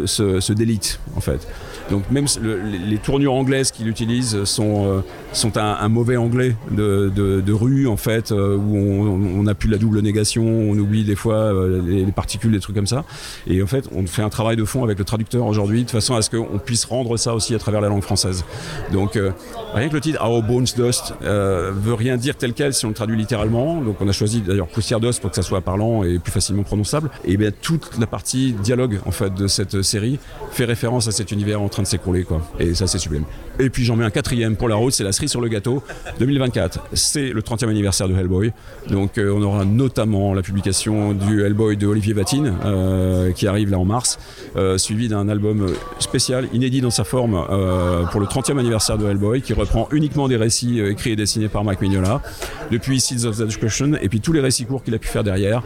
[0.06, 1.48] se- se délite en fait.
[1.90, 5.02] Donc même le- les, tournures anglaises qu'il utilise sont, euh,
[5.34, 10.02] sont un, mauvais anglais de, rue en fait, euh, où on, on appuie la double
[10.02, 13.04] négation, on oublie des fois euh, les, les particules, des trucs comme ça.
[13.48, 16.16] Et en fait, on fait un travail de fond avec le traducteur aujourd'hui, de façon
[16.16, 18.44] à ce qu'on puisse rendre ça aussi à travers la langue française.
[18.92, 19.20] Donc
[19.74, 22.96] rien que le titre Our Bones Dust veut rien dire tel quel si on le
[22.96, 23.82] traduit littéralement.
[23.82, 26.64] Donc on a choisi d'ailleurs poussière d'os pour que ça soit parlant et plus facilement
[26.64, 27.10] prononçable.
[27.26, 30.20] Et bien toute la partie dialogue en fait de cette série
[30.52, 32.42] fait référence à cet univers en train de s'écrouler quoi.
[32.60, 33.26] Et ça c'est sublime.
[33.60, 35.84] Et puis j'en mets un quatrième pour la route, c'est la cerise sur le gâteau
[36.20, 36.80] 2024.
[36.94, 38.52] C'est le 30e anniversaire de Hellboy.
[38.90, 43.70] Donc euh, on aura notamment la publication du Hellboy de Olivier Vatine euh, qui arrive
[43.72, 44.20] là en mars,
[44.56, 45.68] euh, suivi d'un album
[46.00, 47.34] spécial, inédit dans sa forme
[48.12, 51.64] pour le 30e anniversaire de Hellboy qui reprend uniquement des récits écrits et dessinés par
[51.64, 52.22] Mike Mignola
[52.72, 55.24] depuis Seeds of the Destruction et puis tous les récits courts qu'il a pu faire
[55.24, 55.62] derrière.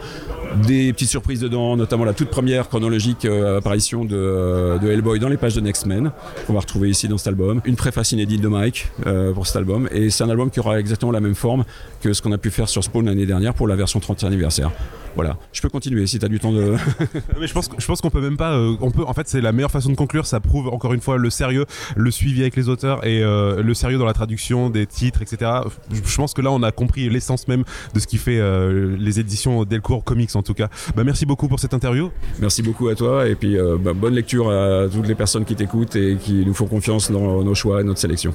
[0.66, 5.36] Des petites surprises dedans, notamment la toute première chronologique euh, apparition de, Hellboy dans les
[5.36, 6.10] pages de Next Men,
[6.46, 7.60] qu'on va retrouver ici dans cet album.
[7.64, 9.88] Une préface inédite de Mike euh, pour cet album.
[9.92, 11.64] Et c'est un album qui aura exactement la même forme
[12.00, 14.70] que ce qu'on a pu faire sur Spawn l'année dernière pour la version 30e anniversaire.
[15.16, 15.36] Voilà.
[15.52, 16.74] Je peux continuer si tu as du temps de.
[17.40, 18.52] Mais je pense, je pense qu'on peut même pas.
[18.52, 20.26] euh, on peut, en fait, c'est la meilleure façon de conclure.
[20.26, 23.74] Ça prouve encore une fois le sérieux, le suivi avec les auteurs et euh, le
[23.74, 25.50] sérieux dans la traduction des titres, etc.
[25.90, 28.96] Je, je pense que là, on a compris l'essence même de ce qui fait euh,
[28.98, 30.68] les éditions Delcourt Comics en tout cas.
[30.94, 32.10] Bah, merci beaucoup pour cette interview.
[32.38, 35.56] Merci beaucoup à toi et puis euh, bah, bonne lecture à toutes les personnes qui
[35.56, 38.34] t'écoutent et qui nous font confiance dans nos choix et notre sélection.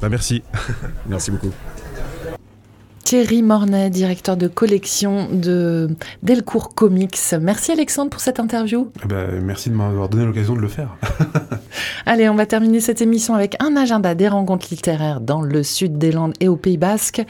[0.00, 0.42] Bah, merci.
[1.08, 1.52] Merci beaucoup.
[3.06, 5.88] Thierry Mornay, directeur de collection de
[6.24, 7.36] Delcourt Comics.
[7.40, 8.90] Merci Alexandre pour cette interview.
[9.04, 10.96] Eh ben, merci de m'avoir donné l'occasion de le faire.
[12.06, 15.98] Allez, on va terminer cette émission avec un agenda des rencontres littéraires dans le sud
[15.98, 17.22] des Landes et au Pays Basque.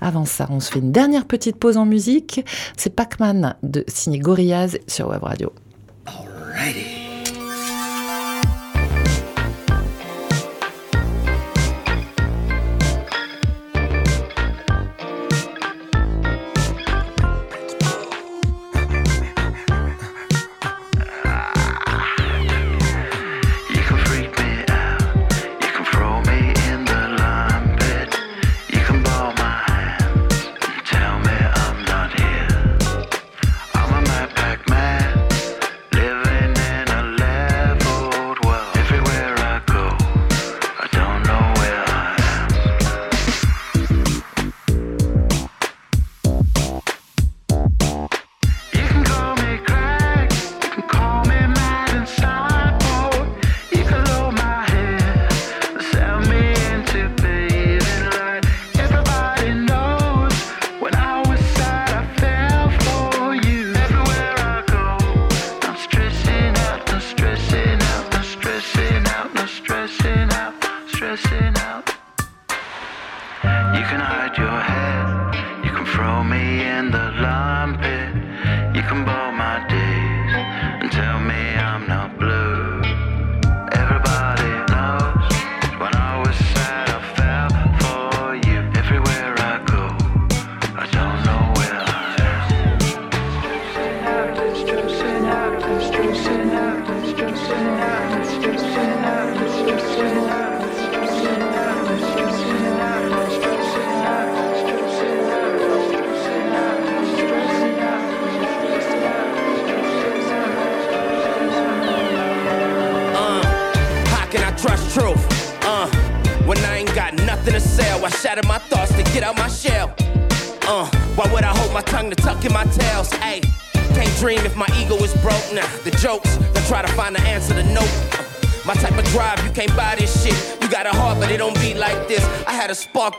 [0.00, 2.42] Avant ça, on se fait une dernière petite pause en musique.
[2.78, 5.52] C'est Pac-Man de signé Gorillaz sur Web Radio.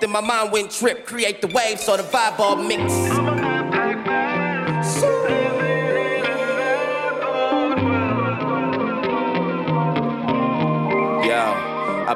[0.09, 1.05] My mind went trip.
[1.05, 3.38] Create the wave, so the vibe all mix.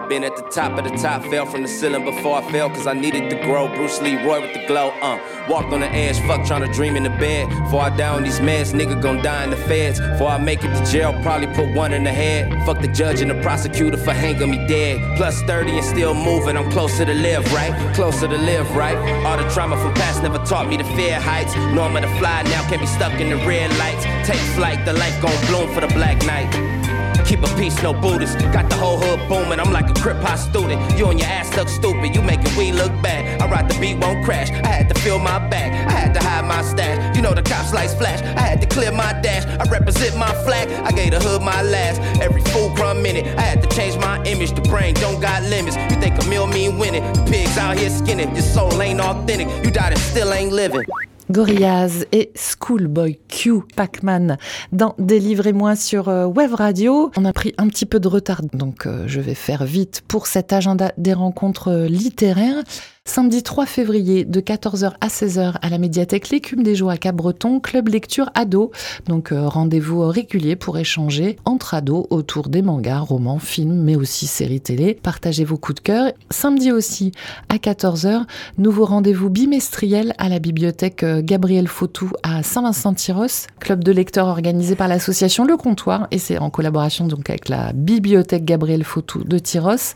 [0.04, 2.70] I've been at the top of the top, fell from the ceiling before I fell,
[2.70, 3.74] cause I needed to grow.
[3.74, 5.18] Bruce Lee, Roy with the glow, uh.
[5.48, 7.48] Walked on the edge, fuck trying to dream in the bed.
[7.48, 10.02] Before I die on these meds, nigga gon' die in the feds.
[10.02, 12.52] Before I make it to jail, probably put one in the head.
[12.66, 15.00] Fuck the judge and the prosecutor for hanging me dead.
[15.16, 17.72] Plus 30 and still moving, I'm closer to live, right?
[17.96, 18.98] Closer to live, right?
[19.26, 21.56] All the trauma from past never taught me to fear heights.
[21.56, 24.04] I'm to fly now, can't be stuck in the red lights.
[24.28, 26.83] Take flight, the life gon' bloom for the black night.
[27.26, 28.38] Keep a peace, no Buddhist.
[28.52, 29.60] Got the whole hood booming.
[29.60, 30.80] I'm like a crip hop student.
[30.98, 32.16] You and your ass look stupid.
[32.16, 33.42] You making we look bad.
[33.42, 34.50] I ride the beat, won't crash.
[34.52, 35.72] I had to fill my bag.
[35.88, 37.16] I had to hide my stash.
[37.16, 38.22] You know the cops lights flash.
[38.22, 39.46] I had to clear my dash.
[39.46, 40.70] I represent my flag.
[40.84, 42.02] I gave the hood my last.
[42.22, 43.26] Every full crumb minute.
[43.38, 44.52] I had to change my image.
[44.52, 45.76] The brain don't got limits.
[45.76, 47.04] You think a meal mean winning?
[47.14, 48.34] The pigs out here skinning.
[48.36, 49.48] Your soul ain't authentic.
[49.64, 50.84] You died and still ain't living.
[51.32, 54.38] Gorillaz et Schoolboy Q, Pac-Man
[54.72, 57.12] dans Délivrez-moi sur euh, Web Radio.
[57.18, 60.28] On a pris un petit peu de retard, donc euh, je vais faire vite pour
[60.28, 62.64] cet agenda des rencontres euh, littéraires.
[63.06, 67.60] Samedi 3 février de 14h à 16h à la médiathèque L'écume des Joies à Cabreton,
[67.60, 68.72] club lecture ado.
[69.08, 74.26] Donc euh, rendez-vous régulier pour échanger entre ados autour des mangas, romans, films, mais aussi
[74.26, 74.98] séries télé.
[75.04, 76.12] Partagez vos coups de cœur.
[76.30, 77.12] Samedi aussi
[77.50, 78.24] à 14h,
[78.58, 84.76] nouveau rendez-vous bimestriel à la bibliothèque euh, Gabriel Fautou à Saint-Vincent-Tyros, club de lecteurs organisé
[84.76, 89.38] par l'association Le Comptoir et c'est en collaboration donc avec la bibliothèque Gabriel Fautou de
[89.40, 89.94] Tyros.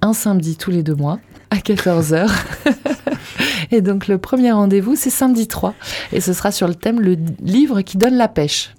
[0.00, 1.18] Un samedi tous les deux mois
[1.50, 2.30] à 14h.
[3.70, 5.74] et donc le premier rendez-vous, c'est samedi 3.
[6.12, 8.74] Et ce sera sur le thème Le livre qui donne la pêche.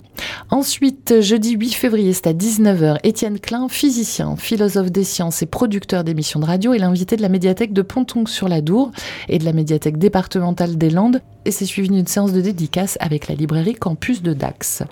[0.52, 6.04] Ensuite, jeudi 8 février, c'est à 19h, Étienne Klein, physicien, philosophe des sciences et producteur
[6.04, 8.92] d'émissions de radio, est l'invité de la médiathèque de Pontongue-sur-la-Dour
[9.28, 11.22] et de la médiathèque départementale des Landes.
[11.46, 14.84] Et c'est suivi d'une séance de dédicace avec la librairie Campus de Dax.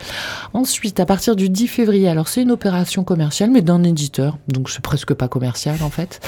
[0.53, 4.69] Ensuite, à partir du 10 février, alors c'est une opération commerciale, mais d'un éditeur, donc
[4.69, 6.21] c'est presque pas commercial en fait.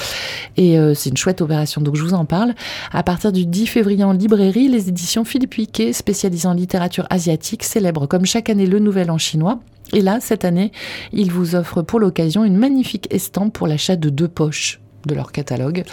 [0.56, 2.54] Et euh, c'est une chouette opération, donc je vous en parle.
[2.92, 7.64] À partir du 10 février en librairie, les éditions Philippe Huiquet, spécialisées en littérature asiatique,
[7.64, 9.60] célèbrent comme chaque année le Nouvel An chinois.
[9.92, 10.72] Et là, cette année,
[11.12, 15.32] ils vous offrent pour l'occasion une magnifique estampe pour l'achat de deux poches de leur
[15.32, 15.84] catalogue.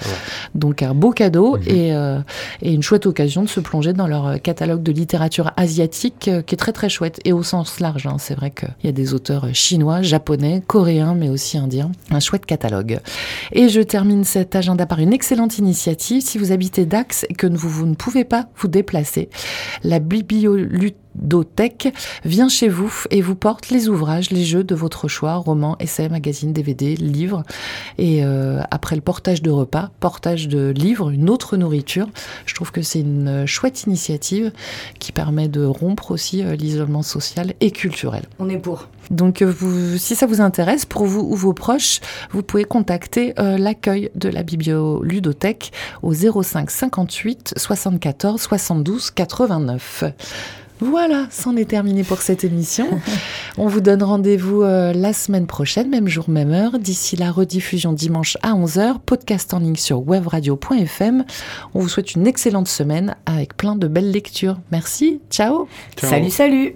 [0.54, 2.20] Donc un beau cadeau et, euh,
[2.62, 6.56] et une chouette occasion de se plonger dans leur catalogue de littérature asiatique euh, qui
[6.56, 8.06] est très très chouette et au sens large.
[8.08, 8.18] hein.
[8.20, 11.92] C'est vrai qu'il y a des auteurs chinois, japonais, coréens mais aussi indiens.
[12.12, 13.00] Un chouette catalogue.
[13.54, 16.22] Et je termine cet agenda par une excellente initiative.
[16.22, 19.30] Si vous habitez Dax et que vous, vous ne pouvez pas vous déplacer,
[19.86, 21.94] la biblioluthèque Dothèque
[22.24, 26.10] vient chez vous et vous porte les ouvrages, les jeux de votre choix, romans, essais,
[26.10, 27.44] magazines, DVD, livres.
[27.98, 32.08] Et euh, après le portage de repas, portage de livres, une autre nourriture.
[32.46, 34.52] Je trouve que c'est une chouette initiative
[35.00, 38.24] qui permet de rompre aussi euh, l'isolement social et culturel.
[38.40, 38.88] On est pour.
[39.12, 42.00] Donc, euh, vous, si ça vous intéresse, pour vous ou vos proches,
[42.32, 50.04] vous pouvez contacter euh, l'accueil de la biblioludothèque au 05 58 74 72 89.
[50.80, 52.88] Voilà, c'en est terminé pour cette émission.
[53.58, 56.78] On vous donne rendez-vous euh, la semaine prochaine, même jour, même heure.
[56.78, 61.26] D'ici la rediffusion dimanche à 11h, podcast en ligne sur webradio.fm.
[61.74, 64.58] On vous souhaite une excellente semaine avec plein de belles lectures.
[64.72, 65.68] Merci, ciao.
[65.96, 66.10] Ciao.
[66.10, 66.76] Salut, salut.